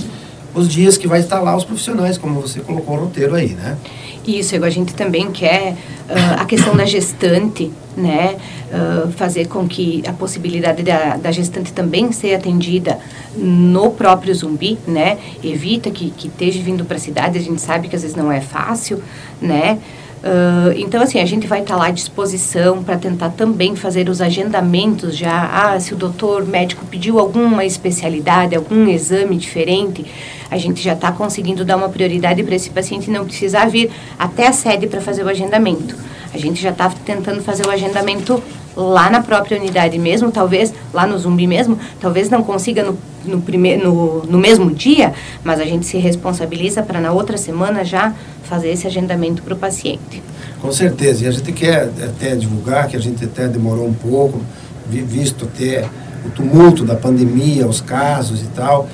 os 0.53 0.67
dias 0.67 0.97
que 0.97 1.07
vai 1.07 1.19
estar 1.19 1.39
lá 1.39 1.55
os 1.55 1.63
profissionais, 1.63 2.17
como 2.17 2.41
você 2.41 2.59
colocou 2.59 2.97
no 2.97 3.03
roteiro 3.03 3.35
aí, 3.35 3.49
né? 3.49 3.77
Isso, 4.25 4.63
a 4.63 4.69
gente 4.69 4.93
também 4.93 5.31
quer 5.31 5.73
uh, 5.73 6.41
a 6.41 6.45
questão 6.45 6.75
da 6.75 6.85
gestante, 6.85 7.71
né? 7.97 8.35
Uh, 8.71 9.11
fazer 9.13 9.47
com 9.47 9.67
que 9.67 10.03
a 10.07 10.13
possibilidade 10.13 10.83
da, 10.83 11.17
da 11.17 11.31
gestante 11.31 11.73
também 11.73 12.11
ser 12.11 12.35
atendida 12.35 12.99
no 13.35 13.91
próprio 13.91 14.33
zumbi, 14.35 14.77
né? 14.87 15.17
Evita 15.43 15.89
que, 15.89 16.11
que 16.11 16.27
esteja 16.27 16.61
vindo 16.61 16.85
para 16.85 16.97
a 16.97 16.99
cidade, 16.99 17.37
a 17.37 17.41
gente 17.41 17.61
sabe 17.61 17.87
que 17.87 17.95
às 17.95 18.03
vezes 18.03 18.15
não 18.15 18.31
é 18.31 18.41
fácil, 18.41 19.01
né? 19.41 19.79
Uh, 20.23 20.71
então, 20.77 21.01
assim, 21.01 21.19
a 21.19 21.25
gente 21.25 21.47
vai 21.47 21.61
estar 21.61 21.73
tá 21.73 21.79
lá 21.79 21.87
à 21.87 21.91
disposição 21.91 22.83
para 22.83 22.95
tentar 22.95 23.29
também 23.29 23.75
fazer 23.75 24.07
os 24.07 24.21
agendamentos 24.21 25.17
já. 25.17 25.49
Ah, 25.51 25.79
se 25.79 25.93
o 25.93 25.97
doutor 25.97 26.45
médico 26.45 26.85
pediu 26.85 27.19
alguma 27.19 27.65
especialidade, 27.65 28.55
algum 28.55 28.87
exame 28.87 29.35
diferente, 29.35 30.05
a 30.49 30.57
gente 30.57 30.81
já 30.81 30.93
está 30.93 31.11
conseguindo 31.11 31.65
dar 31.65 31.75
uma 31.75 31.89
prioridade 31.89 32.43
para 32.43 32.55
esse 32.55 32.69
paciente 32.69 33.09
não 33.09 33.25
precisar 33.25 33.67
vir 33.67 33.89
até 34.19 34.47
a 34.47 34.53
sede 34.53 34.85
para 34.85 35.01
fazer 35.01 35.23
o 35.23 35.29
agendamento. 35.29 35.95
A 36.33 36.37
gente 36.37 36.61
já 36.61 36.69
está 36.69 36.89
tentando 37.03 37.41
fazer 37.41 37.65
o 37.65 37.71
agendamento 37.71 38.41
lá 38.75 39.09
na 39.09 39.21
própria 39.21 39.59
unidade 39.59 39.97
mesmo, 39.97 40.31
talvez 40.31 40.73
lá 40.93 41.05
no 41.05 41.17
Zumbi 41.17 41.47
mesmo, 41.47 41.77
talvez 41.99 42.29
não 42.29 42.43
consiga 42.43 42.83
no, 42.83 42.97
no, 43.25 43.41
primeir, 43.41 43.83
no, 43.83 44.23
no 44.23 44.37
mesmo 44.37 44.71
dia, 44.71 45.13
mas 45.43 45.59
a 45.59 45.65
gente 45.65 45.85
se 45.85 45.97
responsabiliza 45.97 46.81
para 46.83 46.99
na 46.99 47.11
outra 47.11 47.37
semana 47.37 47.83
já 47.83 48.13
fazer 48.43 48.69
esse 48.69 48.87
agendamento 48.87 49.41
para 49.43 49.53
o 49.53 49.57
paciente. 49.57 50.21
Com 50.61 50.71
certeza, 50.71 51.25
e 51.25 51.27
a 51.27 51.31
gente 51.31 51.51
quer 51.51 51.89
até 52.03 52.35
divulgar 52.35 52.87
que 52.87 52.95
a 52.95 52.99
gente 52.99 53.23
até 53.25 53.47
demorou 53.47 53.87
um 53.87 53.93
pouco, 53.93 54.41
visto 54.87 55.45
até 55.45 55.87
o 56.25 56.29
tumulto 56.29 56.85
da 56.85 56.95
pandemia, 56.95 57.67
os 57.67 57.81
casos 57.81 58.41
e 58.41 58.47
tal, 58.47 58.87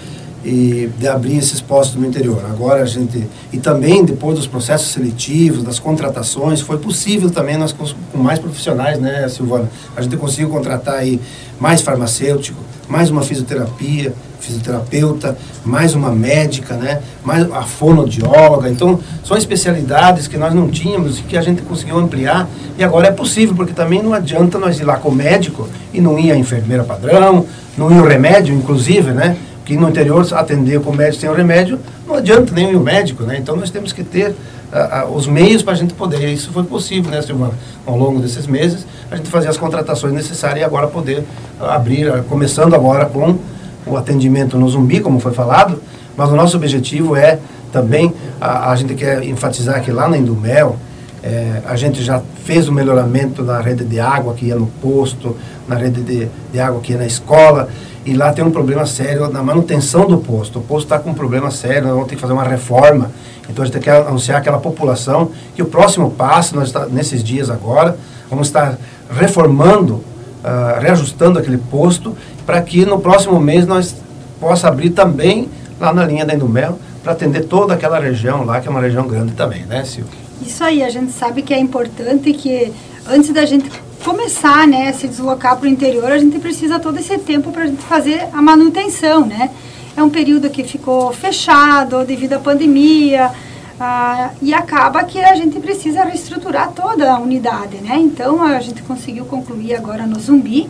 e 0.48 0.90
de 0.98 1.06
abrir 1.10 1.38
esses 1.38 1.60
postos 1.60 2.00
no 2.00 2.08
interior. 2.08 2.42
Agora 2.50 2.82
a 2.82 2.86
gente 2.86 3.28
e 3.52 3.58
também 3.58 4.06
depois 4.06 4.38
dos 4.38 4.48
processos 4.48 4.94
seletivos, 4.94 5.62
das 5.62 5.78
contratações, 5.78 6.62
foi 6.62 6.78
possível 6.78 7.30
também 7.30 7.58
nós 7.58 7.74
com 7.74 8.18
mais 8.18 8.40
profissionais, 8.40 8.98
né, 8.98 9.28
Silvana? 9.28 9.70
A 9.94 10.02
gente 10.02 10.16
conseguiu 10.16 10.48
contratar 10.48 10.96
aí 10.96 11.20
mais 11.60 11.82
farmacêutico, 11.82 12.58
mais 12.88 13.10
uma 13.10 13.24
fisioterapia, 13.24 14.14
fisioterapeuta, 14.40 15.38
mais 15.66 15.94
uma 15.94 16.12
médica, 16.12 16.76
né? 16.76 17.02
Mais 17.26 17.52
a 17.52 17.64
fonoaudióloga. 17.64 18.70
Então, 18.70 19.02
são 19.26 19.36
especialidades 19.36 20.30
que 20.30 20.38
nós 20.38 20.54
não 20.54 20.70
tínhamos 20.70 21.20
e 21.20 21.24
que 21.24 21.36
a 21.36 21.42
gente 21.42 21.62
conseguiu 21.62 21.98
ampliar 21.98 22.48
e 22.78 22.84
agora 22.86 23.08
é 23.08 23.12
possível, 23.12 23.54
porque 23.54 23.74
também 23.74 24.02
não 24.02 24.14
adianta 24.14 24.58
nós 24.58 24.80
ir 24.80 24.86
lá 24.86 24.96
com 24.96 25.10
o 25.10 25.16
médico 25.16 25.68
e 25.92 26.00
não 26.00 26.18
ir 26.18 26.32
a 26.32 26.38
enfermeira 26.38 26.86
padrão, 26.86 27.46
não 27.78 27.92
ir 27.92 28.00
o 28.00 28.08
remédio, 28.08 28.56
inclusive, 28.56 29.12
né? 29.12 29.36
Que 29.68 29.76
no 29.76 29.90
interior 29.90 30.26
atender 30.34 30.80
com 30.80 30.92
o 30.92 30.96
médico 30.96 31.20
sem 31.20 31.30
o 31.30 31.34
remédio, 31.34 31.78
não 32.08 32.16
adianta 32.16 32.54
nem 32.56 32.74
o 32.74 32.80
médico, 32.80 33.24
né? 33.24 33.38
Então 33.38 33.54
nós 33.58 33.70
temos 33.70 33.92
que 33.92 34.02
ter 34.02 34.30
uh, 34.30 35.10
uh, 35.10 35.14
os 35.14 35.28
meios 35.28 35.62
para 35.62 35.74
a 35.74 35.76
gente 35.76 35.94
poder. 35.94 36.22
E 36.22 36.34
isso 36.34 36.54
foi 36.54 36.64
possível, 36.64 37.12
né, 37.12 37.22
Silvana? 37.22 37.52
Ao 37.86 37.98
longo 37.98 38.22
desses 38.22 38.48
meses, 38.48 38.88
a 39.12 39.18
gente 39.18 39.30
fazer 39.30 39.50
as 39.50 39.58
contratações 39.58 40.14
necessárias 40.14 40.62
e 40.62 40.64
agora 40.64 40.88
poder 40.88 41.20
uh, 41.60 41.66
abrir, 41.66 42.24
começando 42.30 42.76
agora 42.76 43.08
com 43.08 43.40
o 43.86 43.98
atendimento 43.98 44.58
no 44.58 44.70
zumbi, 44.70 45.02
como 45.02 45.20
foi 45.20 45.34
falado, 45.34 45.82
mas 46.16 46.30
o 46.30 46.36
nosso 46.36 46.56
objetivo 46.56 47.18
é 47.18 47.38
também, 47.70 48.14
a, 48.40 48.72
a 48.72 48.76
gente 48.78 48.96
quer 48.96 49.22
enfatizar 49.24 49.84
que 49.84 49.92
lá 49.92 50.08
na 50.08 50.18
Indumel, 50.18 50.78
é, 51.24 51.62
a 51.66 51.76
gente 51.76 52.04
já 52.04 52.22
fez 52.46 52.68
o 52.68 52.72
melhoramento 52.72 53.44
na 53.44 53.60
rede 53.60 53.84
de 53.84 54.00
água 54.00 54.34
que 54.34 54.46
ia 54.46 54.56
no 54.56 54.68
posto, 54.82 55.36
na 55.68 55.76
rede 55.76 56.02
de, 56.02 56.28
de 56.52 56.60
água 56.60 56.80
que 56.80 56.94
ia 56.94 56.98
na 56.98 57.06
escola, 57.06 57.70
e 58.06 58.14
lá 58.14 58.32
tem 58.32 58.44
um 58.44 58.52
problema 58.52 58.86
sério 58.86 59.28
na 59.28 59.44
manutenção 59.44 60.08
do 60.08 60.18
posto. 60.18 60.60
O 60.60 60.62
posto 60.62 60.86
está 60.86 61.00
com 61.00 61.10
um 61.10 61.14
problema 61.14 61.52
sério, 61.52 61.84
nós 61.84 61.94
vamos 61.94 62.08
ter 62.08 62.16
que 62.16 62.22
fazer 62.22 62.34
uma 62.34 62.44
reforma. 62.44 63.12
Então 63.50 63.64
a 63.64 63.66
gente 63.66 63.80
quer 63.80 63.96
anunciar 63.96 64.38
aquela 64.38 64.60
população 64.60 65.32
que 65.56 65.62
o 65.62 65.66
próximo 65.66 66.12
passo, 66.12 66.56
nós 66.56 66.68
está, 66.68 66.86
nesses 66.86 67.24
dias 67.24 67.50
agora, 67.50 67.98
vamos 68.30 68.48
estar 68.48 68.78
reformando 69.10 70.04
uh, 70.44 70.80
reajustando 70.80 71.40
aquele 71.40 71.58
posto 71.58 72.16
para 72.46 72.62
que 72.62 72.86
no 72.86 73.00
próximo 73.00 73.40
mês 73.40 73.66
nós 73.66 73.96
possa 74.40 74.68
abrir 74.68 74.92
também 74.92 75.50
lá 75.80 75.94
na 75.94 76.06
linha 76.06 76.26
da 76.26 76.34
Indumel 76.34 76.80
para 77.04 77.12
atender 77.12 77.46
toda 77.46 77.74
aquela 77.74 78.00
região 78.00 78.44
lá, 78.44 78.60
que 78.60 78.68
é 78.68 78.72
uma 78.72 78.82
região 78.82 79.08
grande 79.08 79.34
também, 79.34 79.66
né, 79.66 79.84
Silvio? 79.84 80.27
Isso 80.42 80.64
aí, 80.64 80.84
a 80.84 80.90
gente 80.90 81.12
sabe 81.12 81.42
que 81.42 81.54
é 81.54 81.60
importante 81.60 82.32
que 82.34 82.72
antes 83.08 83.32
da 83.32 83.46
gente 83.46 83.70
começar, 84.04 84.68
né, 84.68 84.90
a 84.90 84.94
se 84.94 85.08
deslocar 85.08 85.58
para 85.58 85.66
o 85.66 85.70
interior, 85.70 86.12
a 86.12 86.18
gente 86.18 86.40
precisa 86.40 86.80
todo 86.80 86.98
esse 86.98 87.18
tempo 87.18 87.52
para 87.52 87.64
a 87.64 87.68
gente 87.68 87.82
fazer 87.84 88.28
a 88.32 88.42
manutenção, 88.42 89.26
né? 89.26 89.50
É 89.96 90.04
um 90.04 90.10
período 90.10 90.50
que 90.50 90.64
ficou 90.64 91.12
fechado 91.12 92.06
devido 92.06 92.34
à 92.34 92.40
pandemia, 92.40 93.32
ah, 93.80 94.32
e 94.42 94.54
acaba 94.54 95.04
que 95.04 95.20
a 95.20 95.36
gente 95.36 95.60
precisa 95.60 96.04
reestruturar 96.04 96.72
toda 96.72 97.12
a 97.12 97.20
unidade, 97.20 97.78
né? 97.78 97.98
Então 98.00 98.42
a 98.42 98.60
gente 98.60 98.82
conseguiu 98.82 99.26
concluir 99.26 99.76
agora 99.76 100.08
no 100.08 100.20
Zumbi 100.20 100.68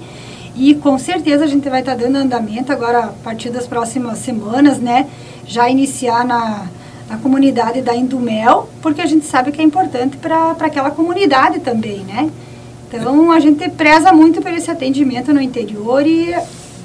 e 0.56 0.76
com 0.76 0.98
certeza 0.98 1.46
a 1.46 1.48
gente 1.48 1.70
vai 1.70 1.80
estar 1.80 1.96
tá 1.96 2.04
dando 2.04 2.18
andamento 2.18 2.72
agora 2.72 3.00
a 3.06 3.08
partir 3.08 3.50
das 3.50 3.66
próximas 3.66 4.18
semanas, 4.18 4.80
né? 4.80 5.08
Já 5.46 5.70
iniciar 5.70 6.26
na, 6.26 6.68
na 7.10 7.18
comunidade 7.18 7.82
da 7.82 7.96
Indumel, 7.96 8.70
porque 8.82 9.02
a 9.02 9.06
gente 9.06 9.26
sabe 9.26 9.52
que 9.52 9.62
é 9.62 9.64
importante 9.64 10.18
para 10.18 10.52
aquela 10.60 10.92
comunidade 10.92 11.60
também, 11.60 12.00
né? 12.00 12.30
Então 12.88 13.32
a 13.32 13.40
gente 13.40 13.70
preza 13.70 14.12
muito 14.14 14.42
por 14.42 14.52
esse 14.52 14.72
atendimento 14.72 15.34
no 15.34 15.42
interior 15.42 16.06
e 16.06 16.34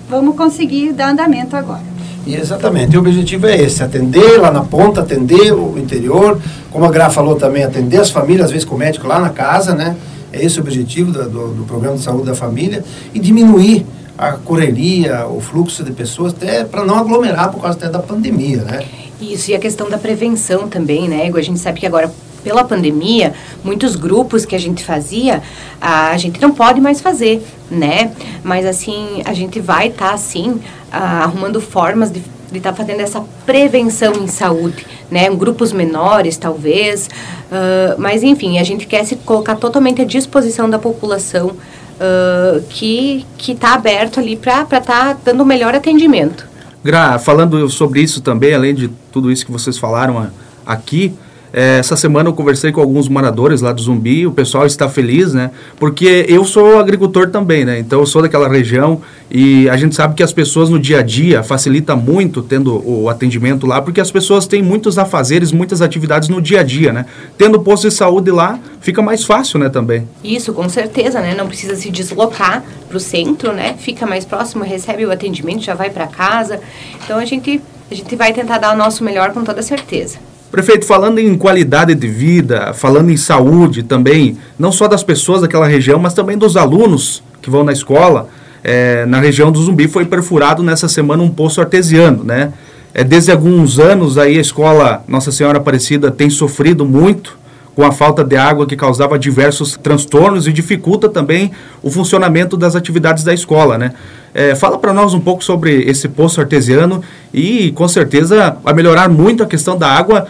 vamos 0.09 0.37
conseguir 0.37 0.93
dar 0.93 1.11
andamento 1.11 1.57
agora. 1.57 1.93
E 2.25 2.37
exatamente, 2.37 2.97
o 2.97 3.01
objetivo 3.01 3.47
é 3.47 3.61
esse, 3.61 3.83
atender 3.83 4.39
lá 4.39 4.51
na 4.51 4.63
ponta, 4.63 5.01
atender 5.01 5.53
o 5.53 5.77
interior, 5.77 6.41
como 6.71 6.85
a 6.85 6.91
Gra 6.91 7.11
falou 7.11 7.35
também, 7.35 7.65
atender 7.65 8.01
as 8.01 8.11
famílias, 8.11 8.47
às 8.47 8.51
vezes 8.53 8.65
com 8.65 8.77
o 8.77 8.79
médico 8.79 9.09
lá 9.09 9.19
na 9.19 9.31
casa, 9.31 9.75
né? 9.75 9.97
É 10.33 10.45
esse 10.45 10.59
o 10.59 10.63
objetivo 10.63 11.11
do, 11.11 11.29
do, 11.29 11.49
do 11.49 11.65
programa 11.65 11.97
de 11.97 12.03
saúde 12.03 12.27
da 12.27 12.35
família 12.35 12.85
e 13.13 13.19
diminuir 13.19 13.85
a 14.17 14.33
correria, 14.33 15.27
o 15.27 15.41
fluxo 15.41 15.83
de 15.83 15.91
pessoas, 15.93 16.33
até 16.33 16.65
para 16.65 16.85
não 16.85 16.97
aglomerar 16.97 17.51
por 17.51 17.61
causa 17.61 17.77
até 17.77 17.89
da 17.89 17.99
pandemia, 17.99 18.63
né? 18.63 18.83
Isso, 19.23 19.53
e 19.53 19.55
a 19.55 19.59
questão 19.59 19.89
da 19.89 19.97
prevenção 19.97 20.69
também, 20.69 21.09
né, 21.09 21.31
A 21.33 21.41
gente 21.41 21.61
sabe 21.61 21.79
que 21.79 21.87
agora 21.87 22.13
pela 22.43 22.65
pandemia, 22.65 23.33
muitos 23.63 23.95
grupos 23.95 24.45
que 24.45 24.57
a 24.57 24.59
gente 24.59 24.85
fazia, 24.85 25.41
a 25.81 26.17
gente 26.17 26.41
não 26.41 26.51
pode 26.51 26.81
mais 26.81 27.01
fazer, 27.01 27.41
né? 27.71 28.11
Mas 28.43 28.67
assim, 28.67 29.23
a 29.25 29.33
gente 29.33 29.61
vai 29.61 29.87
estar 29.87 30.09
tá, 30.09 30.15
assim, 30.15 30.61
arrumando 30.91 31.61
formas 31.61 32.11
de 32.11 32.21
estar 32.53 32.73
tá 32.73 32.77
fazendo 32.77 33.01
essa 33.01 33.23
prevenção 33.47 34.15
em 34.15 34.27
saúde, 34.27 34.85
né? 35.09 35.31
Grupos 35.31 35.73
menores, 35.73 36.37
talvez. 36.37 37.07
Uh, 37.07 37.95
mas 37.97 38.25
enfim, 38.25 38.59
a 38.59 38.65
gente 38.65 38.89
quer 38.89 39.05
se 39.05 39.15
colocar 39.15 39.55
totalmente 39.55 40.03
à 40.03 40.05
disposição 40.05 40.69
da 40.69 40.81
população 40.81 41.51
uh, 41.51 42.61
que 42.69 43.25
está 43.39 43.75
aberto 43.75 44.19
ali 44.19 44.35
para 44.35 44.63
estar 44.63 44.81
tá 44.81 45.17
dando 45.25 45.43
o 45.43 45.47
melhor 45.47 45.77
atendimento. 45.77 46.51
Gra, 46.85 47.19
falando 47.19 47.69
sobre 47.69 48.01
isso 48.01 48.21
também, 48.21 48.55
além 48.55 48.75
de 48.75 48.89
tudo 49.13 49.31
isso 49.31 49.47
que 49.47 49.53
vocês 49.53 49.79
falaram 49.79 50.31
aqui, 50.67 51.15
é, 51.53 51.79
essa 51.79 51.97
semana 51.97 52.31
eu 52.31 52.33
conversei 52.33 52.73
com 52.73 52.81
alguns 52.81 53.09
moradores 53.09 53.61
lá 53.61 53.73
do 53.73 53.83
Zumbi, 53.83 54.27
o 54.27 54.33
pessoal 54.33 54.65
está 54.65 54.89
feliz, 54.89 55.35
né? 55.35 55.51
Porque 55.77 56.25
eu 56.29 56.45
sou 56.45 56.79
agricultor 56.79 57.29
também, 57.29 57.65
né? 57.65 57.79
Então 57.79 58.01
eu 58.01 58.07
sou 58.07 58.23
daquela 58.23 58.49
região 58.49 59.03
e 59.31 59.69
a 59.69 59.77
gente 59.77 59.95
sabe 59.95 60.15
que 60.15 60.23
as 60.23 60.33
pessoas 60.33 60.71
no 60.71 60.79
dia 60.79 61.01
a 61.01 61.03
dia 61.03 61.43
facilita 61.43 61.95
muito 61.95 62.43
tendo 62.43 62.83
o 62.89 63.09
atendimento 63.09 63.67
lá, 63.67 63.83
porque 63.83 64.01
as 64.01 64.11
pessoas 64.11 64.47
têm 64.47 64.63
muitos 64.63 64.99
afazeres, 64.99 65.53
muitas 65.53 65.83
atividades 65.83 66.31
no 66.31 66.41
dia 66.41 66.61
a 66.61 66.63
dia, 66.63 66.93
né? 66.93 67.05
Tendo 67.37 67.61
posto 67.61 67.87
de 67.89 67.95
saúde 67.95 68.31
lá, 68.31 68.59
fica 68.81 69.03
mais 69.03 69.25
fácil, 69.25 69.59
né, 69.59 69.69
também. 69.69 70.09
Isso, 70.25 70.55
com 70.55 70.69
certeza, 70.69 71.21
né? 71.21 71.35
Não 71.35 71.47
precisa 71.47 71.77
se 71.77 71.91
deslocar 71.91 72.65
para 72.89 72.97
o 72.97 73.01
centro, 73.01 73.53
né? 73.53 73.75
Fica 73.79 74.07
mais 74.07 74.25
próximo, 74.25 74.65
recebe 74.65 75.05
o 75.05 75.13
atendimento, 75.13 75.63
já 75.63 75.75
vai 75.75 75.91
para 75.91 76.07
casa. 76.07 76.61
Então 77.05 77.19
a 77.19 77.25
gente, 77.27 77.61
a 77.91 77.95
gente 77.95 78.17
vai 78.17 78.33
tentar 78.33 78.57
dar 78.57 78.75
o 78.75 78.77
nosso 78.77 79.05
melhor 79.05 79.33
com 79.33 79.45
toda 79.45 79.61
certeza. 79.61 80.32
Prefeito, 80.53 80.85
falando 80.85 81.19
em 81.19 81.35
qualidade 81.35 81.95
de 81.95 82.07
vida, 82.07 82.75
falando 82.75 83.11
em 83.11 83.17
saúde 83.17 83.83
também, 83.83 84.37
não 84.59 84.71
só 84.71 84.87
das 84.87 85.03
pessoas 85.03 85.41
daquela 85.41 85.67
região, 85.67 85.99
mas 85.99 86.13
também 86.13 86.37
dos 86.37 86.59
alunos 86.59 87.23
que 87.41 87.49
vão 87.49 87.65
na 87.65 87.73
escola, 87.73 88.29
é, 88.63 89.07
na 89.07 89.19
região 89.19 89.51
do 89.51 89.59
Zumbi 89.63 89.89
foi 89.89 90.05
perfurado 90.05 90.63
nessa 90.63 90.89
semana 90.89 91.23
um 91.23 91.31
poço 91.31 91.59
artesiano, 91.59 92.23
né? 92.23 92.53
É, 92.93 93.03
desde 93.03 93.33
alguns 93.33 93.79
anos 93.79 94.19
aí 94.19 94.37
a 94.37 94.43
escola 94.43 95.03
Nossa 95.09 95.33
Senhora 95.33 95.57
Aparecida 95.57 96.11
tem 96.11 96.29
sofrido 96.29 96.85
muito 96.85 97.41
com 97.75 97.83
a 97.83 97.91
falta 97.91 98.23
de 98.23 98.37
água 98.37 98.67
que 98.67 98.77
causava 98.77 99.19
diversos 99.19 99.79
transtornos 99.83 100.47
e 100.47 100.53
dificulta 100.53 101.09
também 101.09 101.51
o 101.83 101.91
funcionamento 101.91 102.57
das 102.57 102.77
atividades 102.77 103.25
da 103.25 103.33
escola, 103.33 103.79
né? 103.79 103.93
É, 104.35 104.55
fala 104.55 104.79
para 104.79 104.93
nós 104.93 105.13
um 105.13 105.21
pouco 105.21 105.43
sobre 105.45 105.83
esse 105.83 106.09
poço 106.09 106.41
artesiano 106.41 107.03
e 107.33 107.71
com 107.73 107.87
certeza 107.87 108.57
vai 108.63 108.73
melhorar 108.73 109.09
muito 109.09 109.43
a 109.43 109.47
questão 109.47 109.77
da 109.77 109.89
água 109.89 110.27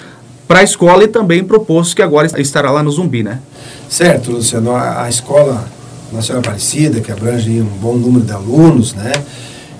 para 0.46 0.60
a 0.60 0.62
escola 0.62 1.04
e 1.04 1.08
também 1.08 1.42
para 1.42 1.56
o 1.56 1.64
poço 1.64 1.94
que 1.94 2.02
agora 2.02 2.28
estará 2.40 2.70
lá 2.70 2.82
no 2.82 2.90
Zumbi, 2.90 3.22
né? 3.22 3.40
Certo, 3.88 4.32
Luciano. 4.32 4.72
A, 4.72 5.04
a 5.04 5.08
escola 5.08 5.64
Nacional 6.12 6.40
Aparecida, 6.40 7.00
que 7.00 7.10
abrange 7.10 7.60
um 7.60 7.78
bom 7.80 7.94
número 7.94 8.24
de 8.24 8.32
alunos, 8.32 8.94
né? 8.94 9.12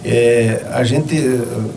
É, 0.05 0.63
a 0.73 0.83
gente, 0.83 1.15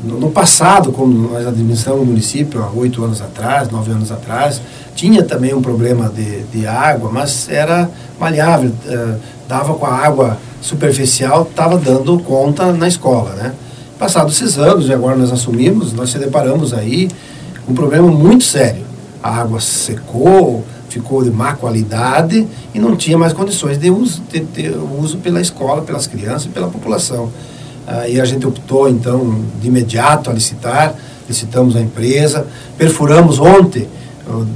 no 0.04 0.32
passado, 0.32 0.92
quando 0.92 1.14
nós 1.32 1.46
administramos 1.46 2.02
o 2.02 2.06
município, 2.06 2.64
há 2.64 2.72
oito 2.72 3.04
anos 3.04 3.22
atrás, 3.22 3.70
nove 3.70 3.92
anos 3.92 4.12
atrás, 4.12 4.62
tinha 4.96 5.22
também 5.22 5.54
um 5.54 5.62
problema 5.62 6.10
de, 6.10 6.42
de 6.46 6.66
água, 6.66 7.12
mas 7.12 7.48
era 7.50 7.88
maleável, 8.20 8.72
é, 8.88 9.16
dava 9.48 9.76
com 9.76 9.86
a 9.86 9.94
água 9.94 10.40
superficial, 10.60 11.44
estava 11.44 11.78
dando 11.78 12.18
conta 12.20 12.72
na 12.72 12.88
escola, 12.88 13.32
né? 13.36 13.54
Passados 14.00 14.42
esses 14.42 14.58
anos, 14.58 14.88
e 14.88 14.94
agora 14.94 15.16
nós 15.16 15.32
assumimos, 15.32 15.94
nós 15.94 16.10
se 16.10 16.18
deparamos 16.18 16.74
aí 16.74 17.10
um 17.68 17.74
problema 17.74 18.08
muito 18.08 18.44
sério. 18.44 18.84
A 19.22 19.38
água 19.42 19.60
secou, 19.60 20.64
ficou 20.90 21.24
de 21.24 21.32
má 21.32 21.54
qualidade 21.54 22.48
e 22.74 22.80
não 22.80 22.96
tinha 22.96 23.18
mais 23.18 23.34
condições 23.34 23.78
de 23.78 23.90
uso, 23.90 24.22
de, 24.32 24.40
de 24.40 24.70
uso 25.00 25.18
pela 25.18 25.42
escola, 25.42 25.82
pelas 25.82 26.08
crianças 26.08 26.46
e 26.46 26.50
pela 26.50 26.68
população. 26.68 27.32
Aí 27.88 28.20
a 28.20 28.26
gente 28.26 28.46
optou, 28.46 28.90
então, 28.90 29.44
de 29.62 29.68
imediato 29.68 30.30
a 30.30 30.34
licitar, 30.34 30.96
licitamos 31.28 31.76
a 31.76 31.82
empresa, 31.82 32.48
perfuramos 32.78 33.40
ontem, 33.40 33.88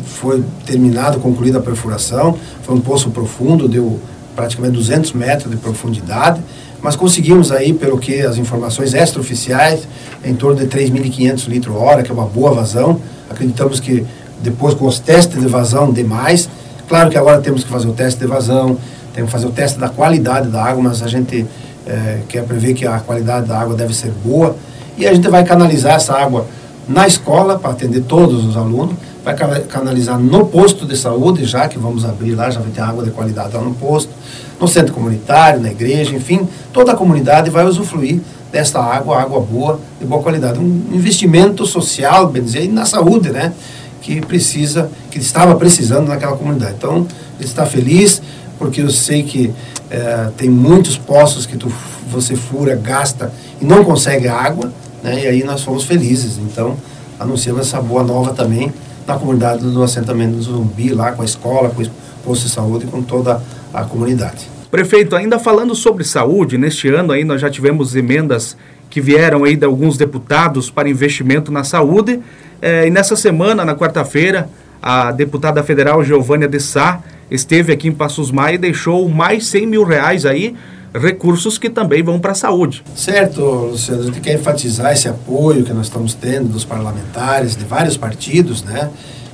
foi 0.05 0.43
terminado, 0.65 1.19
concluída 1.19 1.59
a 1.59 1.61
perfuração, 1.61 2.37
foi 2.63 2.75
um 2.75 2.81
poço 2.81 3.11
profundo, 3.11 3.67
deu 3.67 3.99
praticamente 4.35 4.73
200 4.73 5.13
metros 5.13 5.51
de 5.51 5.57
profundidade, 5.57 6.41
mas 6.81 6.95
conseguimos 6.95 7.51
aí, 7.51 7.73
pelo 7.73 7.97
que 7.97 8.21
as 8.21 8.37
informações 8.37 8.93
extraoficiais, 8.93 9.87
em 10.23 10.33
torno 10.35 10.59
de 10.59 10.67
3.500 10.67 11.47
litros 11.47 11.75
hora, 11.75 12.03
que 12.03 12.11
é 12.11 12.13
uma 12.13 12.25
boa 12.25 12.53
vazão. 12.53 12.99
Acreditamos 13.29 13.79
que 13.79 14.05
depois 14.41 14.73
com 14.73 14.87
os 14.87 14.99
testes 14.99 15.39
de 15.39 15.47
vazão 15.47 15.91
demais, 15.91 16.49
claro 16.87 17.09
que 17.09 17.17
agora 17.17 17.41
temos 17.41 17.63
que 17.63 17.69
fazer 17.69 17.87
o 17.87 17.93
teste 17.93 18.19
de 18.19 18.27
vazão, 18.27 18.77
temos 19.13 19.29
que 19.29 19.31
fazer 19.31 19.47
o 19.47 19.51
teste 19.51 19.77
da 19.77 19.89
qualidade 19.89 20.47
da 20.49 20.63
água, 20.63 20.83
mas 20.83 21.03
a 21.03 21.07
gente 21.07 21.45
é, 21.85 22.19
quer 22.27 22.43
prever 22.43 22.73
que 22.73 22.87
a 22.87 22.99
qualidade 22.99 23.47
da 23.47 23.59
água 23.59 23.75
deve 23.75 23.93
ser 23.93 24.11
boa. 24.23 24.55
E 24.97 25.05
a 25.05 25.13
gente 25.13 25.27
vai 25.29 25.43
canalizar 25.43 25.95
essa 25.95 26.13
água 26.13 26.45
na 26.87 27.05
escola 27.05 27.59
para 27.59 27.71
atender 27.71 28.01
todos 28.01 28.45
os 28.45 28.57
alunos 28.57 28.95
vai 29.23 29.61
canalizar 29.63 30.17
no 30.19 30.45
posto 30.45 30.85
de 30.85 30.95
saúde, 30.97 31.45
já 31.45 31.67
que 31.67 31.77
vamos 31.77 32.05
abrir 32.05 32.35
lá, 32.35 32.49
já 32.49 32.59
vai 32.59 32.71
ter 32.71 32.81
água 32.81 33.03
de 33.03 33.11
qualidade 33.11 33.53
lá 33.53 33.61
no 33.61 33.73
posto, 33.73 34.11
no 34.59 34.67
centro 34.67 34.93
comunitário, 34.93 35.61
na 35.61 35.71
igreja, 35.71 36.15
enfim, 36.15 36.47
toda 36.73 36.91
a 36.91 36.95
comunidade 36.95 37.49
vai 37.49 37.65
usufruir 37.65 38.19
desta 38.51 38.79
água, 38.79 39.21
água 39.21 39.39
boa, 39.39 39.79
de 39.99 40.05
boa 40.05 40.21
qualidade. 40.21 40.59
Um 40.59 40.89
investimento 40.91 41.65
social, 41.65 42.27
bem 42.27 42.43
dizer, 42.43 42.67
na 42.67 42.85
saúde, 42.85 43.29
né? 43.29 43.53
Que 44.01 44.21
precisa, 44.21 44.89
que 45.09 45.19
estava 45.19 45.55
precisando 45.55 46.07
naquela 46.07 46.35
comunidade. 46.35 46.73
Então, 46.77 47.07
ele 47.39 47.47
está 47.47 47.65
feliz, 47.65 48.21
porque 48.57 48.81
eu 48.81 48.89
sei 48.89 49.23
que 49.23 49.53
é, 49.89 50.29
tem 50.35 50.49
muitos 50.49 50.97
poços 50.97 51.45
que 51.45 51.57
tu, 51.57 51.71
você 52.09 52.35
fura, 52.35 52.75
gasta 52.75 53.31
e 53.61 53.65
não 53.65 53.83
consegue 53.83 54.27
água, 54.27 54.71
né? 55.03 55.23
E 55.23 55.27
aí 55.27 55.43
nós 55.43 55.61
fomos 55.61 55.83
felizes. 55.83 56.37
Então, 56.37 56.75
anunciamos 57.19 57.67
essa 57.67 57.81
boa 57.81 58.03
nova 58.03 58.33
também 58.33 58.73
na 59.05 59.17
comunidade 59.17 59.63
do 59.63 59.83
assentamento 59.83 60.35
do 60.35 60.41
Zumbi, 60.41 60.89
lá 60.89 61.11
com 61.11 61.21
a 61.21 61.25
escola, 61.25 61.69
com 61.69 61.81
o 61.81 61.89
posto 62.23 62.45
de 62.45 62.51
saúde 62.51 62.85
e 62.85 62.87
com 62.87 63.01
toda 63.01 63.35
a 63.35 63.41
comunidade. 63.85 64.47
Prefeito, 64.71 65.15
ainda 65.15 65.39
falando 65.39 65.73
sobre 65.73 66.03
saúde, 66.03 66.57
neste 66.57 66.87
ano 66.89 67.11
aí 67.11 67.23
nós 67.23 67.41
já 67.41 67.49
tivemos 67.49 67.95
emendas 67.95 68.55
que 68.89 69.01
vieram 69.01 69.43
aí 69.43 69.55
de 69.55 69.65
alguns 69.65 69.97
deputados 69.97 70.69
para 70.69 70.89
investimento 70.89 71.51
na 71.51 71.63
saúde. 71.63 72.19
É, 72.61 72.87
e 72.87 72.89
nessa 72.89 73.15
semana, 73.15 73.63
na 73.63 73.75
quarta-feira, 73.75 74.49
a 74.81 75.11
deputada 75.11 75.63
federal 75.63 76.03
Giovânia 76.03 76.47
de 76.47 76.59
Sá 76.59 77.01
esteve 77.29 77.71
aqui 77.71 77.87
em 77.87 77.91
Passos 77.91 78.31
Maia 78.31 78.55
e 78.55 78.57
deixou 78.57 79.07
mais 79.09 79.47
100 79.47 79.67
mil 79.67 79.83
reais 79.83 80.25
aí 80.25 80.55
recursos 80.93 81.57
que 81.57 81.69
também 81.69 82.01
vão 82.01 82.19
para 82.19 82.31
a 82.31 82.35
saúde. 82.35 82.83
Certo, 82.95 83.41
Luciano, 83.41 84.01
a 84.01 84.05
gente 84.05 84.19
quer 84.21 84.33
enfatizar 84.33 84.91
esse 84.91 85.07
apoio 85.07 85.63
que 85.63 85.71
nós 85.71 85.85
estamos 85.85 86.13
tendo 86.13 86.49
dos 86.49 86.65
parlamentares 86.65 87.55
de 87.55 87.63
vários 87.63 87.95
partidos, 87.95 88.63
né? 88.63 88.89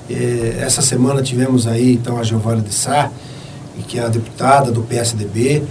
E 0.10 0.54
essa 0.60 0.82
semana 0.82 1.21
tivemos 1.21 1.65
aí 1.65 1.93
então 1.93 2.17
a 2.19 2.24
Giovana 2.24 2.62
de 2.62 2.74
Sá, 2.74 3.10
que 3.83 3.99
é 3.99 4.03
a 4.03 4.09
deputada 4.09 4.71
do 4.71 4.81
PSDB, 4.81 5.63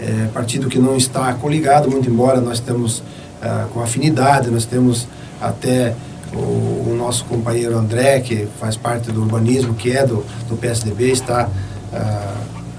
é, 0.00 0.28
partido 0.32 0.68
que 0.68 0.78
não 0.78 0.96
está 0.96 1.32
coligado, 1.34 1.90
muito 1.90 2.08
embora 2.10 2.40
nós 2.40 2.60
temos 2.60 3.02
ah, 3.42 3.66
com 3.72 3.82
afinidade, 3.82 4.50
nós 4.50 4.64
temos 4.64 5.06
até 5.40 5.94
o, 6.34 6.38
o, 6.38 6.94
nosso 6.96 7.24
companheiro 7.26 7.76
André, 7.76 8.20
que 8.20 8.48
faz 8.58 8.76
parte 8.76 9.12
do 9.12 9.20
urbanismo, 9.20 9.74
que 9.74 9.92
é 9.92 10.06
do, 10.06 10.24
do 10.48 10.56
PSDB, 10.56 11.12
está 11.12 11.48
ah, 11.92 12.34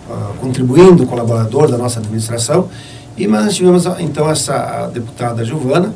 ah, 0.10 0.34
contribuindo, 0.42 1.06
colaborador 1.06 1.70
da 1.70 1.78
nossa 1.78 2.00
administração. 2.00 2.70
E 3.16 3.28
nós 3.28 3.56
tivemos 3.56 3.86
então 4.00 4.30
essa 4.30 4.90
deputada 4.92 5.46
Giovana, 5.46 5.94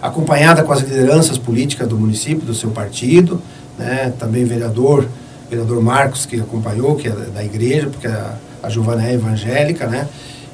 acompanhada 0.00 0.62
com 0.62 0.72
as 0.72 0.80
lideranças 0.80 1.36
políticas 1.36 1.88
do 1.88 1.98
município, 1.98 2.46
do 2.46 2.54
seu 2.54 2.70
partido, 2.70 3.42
né, 3.78 4.12
também 4.18 4.44
vereador, 4.44 5.06
vereador 5.54 5.80
Marcos, 5.80 6.26
que 6.26 6.40
acompanhou, 6.40 6.96
que 6.96 7.08
é 7.08 7.12
da 7.12 7.44
igreja, 7.44 7.88
porque 7.88 8.06
a, 8.06 8.34
a 8.62 8.68
Giovana 8.68 9.06
é 9.06 9.14
evangélica, 9.14 9.86
né, 9.86 10.06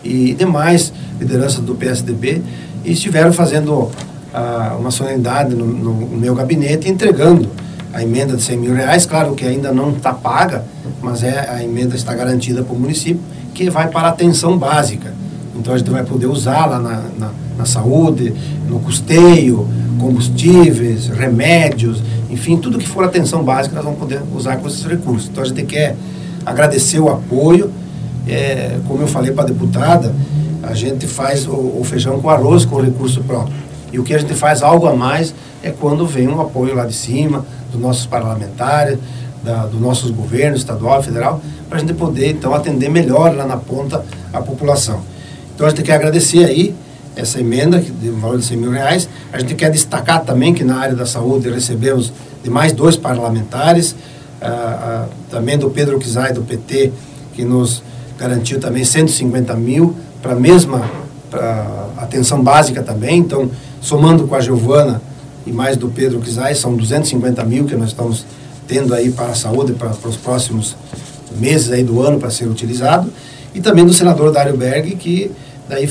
e 0.04 0.34
demais 0.34 0.92
lideranças 1.18 1.60
do 1.60 1.74
PSDB, 1.74 2.42
e 2.84 2.92
estiveram 2.92 3.32
fazendo 3.32 3.90
ah, 4.32 4.76
uma 4.78 4.90
solenidade 4.90 5.54
no, 5.54 5.66
no, 5.66 5.92
meu 6.16 6.34
gabinete, 6.34 6.88
entregando 6.88 7.48
a 7.92 8.02
emenda 8.02 8.36
de 8.36 8.42
100 8.42 8.56
mil 8.58 8.74
reais, 8.74 9.04
claro 9.04 9.34
que 9.34 9.44
ainda 9.44 9.72
não 9.72 9.90
está 9.90 10.12
paga, 10.12 10.64
mas 11.02 11.22
é, 11.22 11.48
a 11.50 11.62
emenda 11.62 11.96
está 11.96 12.14
garantida 12.14 12.62
para 12.62 12.74
o 12.74 12.78
município, 12.78 13.20
que 13.52 13.68
vai 13.68 13.88
para 13.88 14.08
a 14.08 14.10
atenção 14.10 14.56
básica. 14.56 15.12
Então 15.56 15.74
a 15.74 15.78
gente 15.78 15.90
vai 15.90 16.04
poder 16.04 16.26
usar 16.26 16.66
lá 16.66 16.78
na, 16.78 17.02
na, 17.18 17.30
na 17.58 17.64
saúde, 17.64 18.32
no 18.68 18.78
custeio, 18.78 19.68
combustíveis, 19.98 21.08
remédios, 21.08 22.00
enfim, 22.30 22.56
tudo 22.56 22.78
que 22.78 22.88
for 22.88 23.04
atenção 23.04 23.42
básica 23.42 23.74
nós 23.74 23.84
vamos 23.84 23.98
poder 23.98 24.22
usar 24.34 24.56
com 24.56 24.68
esses 24.68 24.84
recursos. 24.84 25.28
Então 25.28 25.42
a 25.42 25.46
gente 25.46 25.64
quer 25.64 25.96
agradecer 26.44 26.98
o 27.00 27.08
apoio, 27.08 27.70
é, 28.26 28.78
como 28.86 29.02
eu 29.02 29.08
falei 29.08 29.32
para 29.32 29.44
a 29.44 29.46
deputada, 29.46 30.14
a 30.62 30.74
gente 30.74 31.06
faz 31.06 31.46
o, 31.46 31.52
o, 31.52 31.82
feijão 31.84 32.20
com 32.20 32.30
arroz 32.30 32.64
com 32.64 32.80
recurso 32.80 33.22
próprio. 33.22 33.54
E 33.92 33.98
o 33.98 34.04
que 34.04 34.14
a 34.14 34.18
gente 34.18 34.34
faz 34.34 34.62
algo 34.62 34.86
a 34.86 34.94
mais 34.94 35.34
é 35.62 35.70
quando 35.70 36.06
vem 36.06 36.28
um 36.28 36.40
apoio 36.40 36.74
lá 36.74 36.84
de 36.84 36.94
cima, 36.94 37.44
dos 37.72 37.80
nossos 37.80 38.06
parlamentares, 38.06 38.98
dos 39.70 39.80
nossos 39.80 40.10
governos, 40.10 40.60
estadual 40.60 41.02
federal, 41.02 41.40
para 41.68 41.78
a 41.78 41.80
gente 41.80 41.94
poder 41.94 42.30
então 42.30 42.54
atender 42.54 42.90
melhor 42.90 43.34
lá 43.34 43.46
na 43.46 43.56
ponta 43.56 44.04
a 44.32 44.40
população. 44.40 45.00
Então 45.54 45.66
a 45.66 45.70
gente 45.70 45.82
quer 45.82 45.94
agradecer 45.94 46.44
aí 46.44 46.74
essa 47.20 47.40
emenda 47.40 47.78
de 47.78 48.10
valor 48.10 48.38
de 48.38 48.44
100 48.44 48.56
mil 48.56 48.70
reais. 48.70 49.08
A 49.32 49.38
gente 49.38 49.54
quer 49.54 49.70
destacar 49.70 50.24
também 50.24 50.54
que 50.54 50.64
na 50.64 50.78
área 50.78 50.94
da 50.94 51.06
saúde 51.06 51.50
recebemos 51.50 52.12
de 52.42 52.50
mais 52.50 52.72
dois 52.72 52.96
parlamentares, 52.96 53.94
ah, 54.40 54.46
ah, 54.46 55.06
também 55.30 55.58
do 55.58 55.70
Pedro 55.70 55.98
Kizai 55.98 56.32
do 56.32 56.42
PT, 56.42 56.92
que 57.34 57.44
nos 57.44 57.82
garantiu 58.18 58.58
também 58.58 58.84
150 58.84 59.54
mil 59.54 59.94
para 60.22 60.32
a 60.32 60.36
mesma 60.36 60.90
pra 61.30 61.88
atenção 61.98 62.42
básica 62.42 62.82
também. 62.82 63.18
Então, 63.18 63.50
somando 63.80 64.26
com 64.26 64.34
a 64.34 64.40
Giovana 64.40 65.00
e 65.46 65.52
mais 65.52 65.76
do 65.76 65.88
Pedro 65.88 66.20
Kizai, 66.20 66.54
são 66.54 66.74
250 66.74 67.44
mil 67.44 67.66
que 67.66 67.76
nós 67.76 67.88
estamos 67.88 68.24
tendo 68.66 68.94
aí 68.94 69.10
para 69.10 69.26
a 69.26 69.34
saúde 69.34 69.72
para, 69.72 69.90
para 69.90 70.08
os 70.08 70.16
próximos 70.16 70.76
meses 71.38 71.70
aí 71.70 71.82
do 71.82 72.00
ano 72.02 72.18
para 72.18 72.30
ser 72.30 72.46
utilizado. 72.46 73.10
E 73.54 73.60
também 73.60 73.84
do 73.84 73.92
senador 73.92 74.32
Dário 74.32 74.56
Berg, 74.56 74.96
que 74.96 75.30
daí 75.68 75.88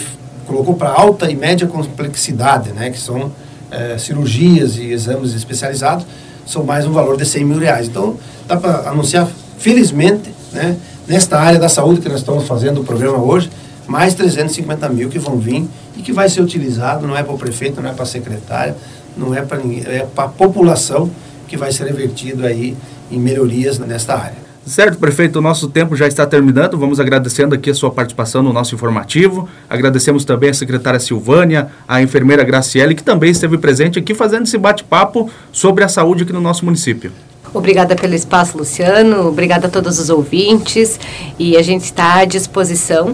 colocou 0.49 0.73
para 0.73 0.89
alta 0.89 1.29
e 1.29 1.35
média 1.35 1.67
complexidade, 1.67 2.71
né, 2.71 2.89
que 2.89 2.99
são 2.99 3.31
é, 3.69 3.97
cirurgias 3.99 4.77
e 4.77 4.91
exames 4.91 5.35
especializados, 5.35 6.05
são 6.45 6.63
mais 6.63 6.87
um 6.87 6.91
valor 6.91 7.15
de 7.15 7.25
100 7.25 7.45
mil 7.45 7.59
reais. 7.59 7.87
Então, 7.87 8.17
dá 8.47 8.57
para 8.57 8.89
anunciar, 8.89 9.27
felizmente, 9.59 10.33
né, 10.51 10.75
nesta 11.07 11.39
área 11.39 11.59
da 11.59 11.69
saúde 11.69 12.01
que 12.01 12.09
nós 12.09 12.19
estamos 12.19 12.45
fazendo 12.45 12.81
o 12.81 12.83
programa 12.83 13.19
hoje, 13.19 13.51
mais 13.87 14.15
350 14.15 14.89
mil 14.89 15.07
que 15.07 15.19
vão 15.19 15.37
vir 15.37 15.67
e 15.95 16.01
que 16.01 16.11
vai 16.11 16.27
ser 16.27 16.41
utilizado, 16.41 17.05
não 17.05 17.15
é 17.15 17.21
para 17.21 17.33
o 17.33 17.37
prefeito, 17.37 17.79
não 17.79 17.89
é 17.89 17.93
para 17.93 18.03
a 18.03 18.07
secretária, 18.07 18.75
não 19.15 19.35
é 19.35 19.41
para 19.41 19.59
ninguém, 19.59 19.83
é 19.85 19.99
para 20.03 20.25
a 20.25 20.27
população 20.27 21.09
que 21.47 21.55
vai 21.55 21.71
ser 21.71 21.85
revertido 21.85 22.45
aí 22.45 22.75
em 23.11 23.19
melhorias 23.19 23.77
nesta 23.77 24.15
área. 24.15 24.48
Certo, 24.69 24.99
prefeito, 24.99 25.39
o 25.39 25.41
nosso 25.41 25.67
tempo 25.67 25.95
já 25.95 26.07
está 26.07 26.27
terminando. 26.27 26.77
Vamos 26.77 26.99
agradecendo 26.99 27.55
aqui 27.55 27.71
a 27.71 27.73
sua 27.73 27.89
participação 27.89 28.43
no 28.43 28.53
nosso 28.53 28.75
informativo. 28.75 29.49
Agradecemos 29.67 30.23
também 30.23 30.51
a 30.51 30.53
secretária 30.53 30.99
Silvânia, 30.99 31.69
a 31.87 32.03
enfermeira 32.03 32.43
Graciele, 32.43 32.93
que 32.93 33.01
também 33.01 33.31
esteve 33.31 33.57
presente 33.57 33.97
aqui 33.97 34.13
fazendo 34.13 34.43
esse 34.43 34.59
bate-papo 34.59 35.27
sobre 35.51 35.83
a 35.83 35.87
saúde 35.87 36.21
aqui 36.21 36.31
no 36.31 36.39
nosso 36.39 36.65
município. 36.65 37.11
Obrigada 37.51 37.95
pelo 37.95 38.13
espaço, 38.13 38.59
Luciano. 38.59 39.27
Obrigada 39.27 39.65
a 39.65 39.69
todos 39.71 39.97
os 39.97 40.11
ouvintes. 40.11 40.99
E 41.39 41.57
a 41.57 41.63
gente 41.63 41.85
está 41.85 42.19
à 42.19 42.25
disposição 42.25 43.09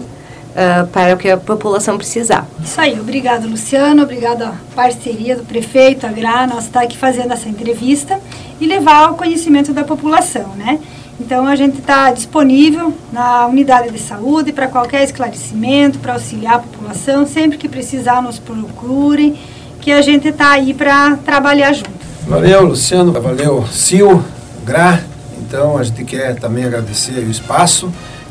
uh, 0.56 0.86
para 0.88 1.14
o 1.14 1.16
que 1.16 1.30
a 1.30 1.38
população 1.38 1.96
precisar. 1.96 2.46
Isso 2.62 2.78
aí. 2.78 3.00
Obrigada, 3.00 3.46
Luciano. 3.46 4.02
Obrigada 4.02 4.48
à 4.48 4.54
parceria 4.74 5.34
do 5.34 5.42
prefeito, 5.42 6.06
a 6.06 6.12
Gra, 6.12 6.46
nós 6.46 6.64
está 6.64 6.82
aqui 6.82 6.98
fazendo 6.98 7.32
essa 7.32 7.48
entrevista 7.48 8.20
e 8.60 8.66
levar 8.66 9.06
ao 9.06 9.14
conhecimento 9.14 9.72
da 9.72 9.84
população, 9.84 10.54
né? 10.54 10.80
Então 11.18 11.46
a 11.46 11.56
gente 11.56 11.78
está 11.78 12.10
disponível 12.10 12.92
na 13.10 13.46
unidade 13.46 13.90
de 13.90 13.98
saúde 13.98 14.52
para 14.52 14.68
qualquer 14.68 15.02
esclarecimento, 15.02 15.98
para 15.98 16.12
auxiliar 16.12 16.56
a 16.56 16.58
população, 16.58 17.26
sempre 17.26 17.56
que 17.56 17.68
precisar 17.68 18.20
nos 18.22 18.38
procurem, 18.38 19.38
que 19.80 19.90
a 19.90 20.02
gente 20.02 20.28
está 20.28 20.50
aí 20.50 20.74
para 20.74 21.16
trabalhar 21.16 21.72
junto. 21.72 21.90
Valeu, 22.26 22.64
Luciano. 22.64 23.12
Valeu, 23.12 23.64
Sil, 23.72 24.20
Gra. 24.64 25.00
Então, 25.38 25.78
a 25.78 25.84
gente 25.84 26.04
quer 26.04 26.34
também 26.34 26.64
agradecer 26.64 27.20
o 27.20 27.30
espaço 27.30 27.90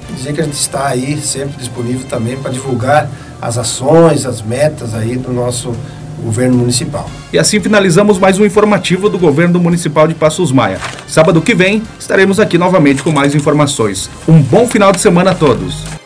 e 0.09 0.13
dizer 0.13 0.33
que 0.33 0.41
a 0.41 0.43
gente 0.43 0.59
está 0.59 0.87
aí 0.87 1.17
sempre 1.17 1.57
disponível 1.57 2.05
também 2.07 2.37
para 2.37 2.51
divulgar 2.51 3.09
as 3.41 3.57
ações, 3.57 4.25
as 4.25 4.41
metas 4.41 4.93
aí 4.93 5.15
do 5.15 5.31
nosso 5.31 5.73
governo 6.21 6.57
municipal. 6.57 7.09
E 7.33 7.39
assim 7.39 7.59
finalizamos 7.59 8.17
mais 8.17 8.39
um 8.39 8.45
informativo 8.45 9.09
do 9.09 9.17
governo 9.17 9.59
municipal 9.59 10.07
de 10.07 10.13
Passos 10.13 10.51
Maia. 10.51 10.79
Sábado 11.07 11.41
que 11.41 11.55
vem 11.55 11.81
estaremos 11.99 12.39
aqui 12.39 12.57
novamente 12.57 13.03
com 13.03 13.11
mais 13.11 13.35
informações. 13.35 14.09
Um 14.27 14.41
bom 14.41 14.67
final 14.67 14.91
de 14.91 15.01
semana 15.01 15.31
a 15.31 15.35
todos. 15.35 16.04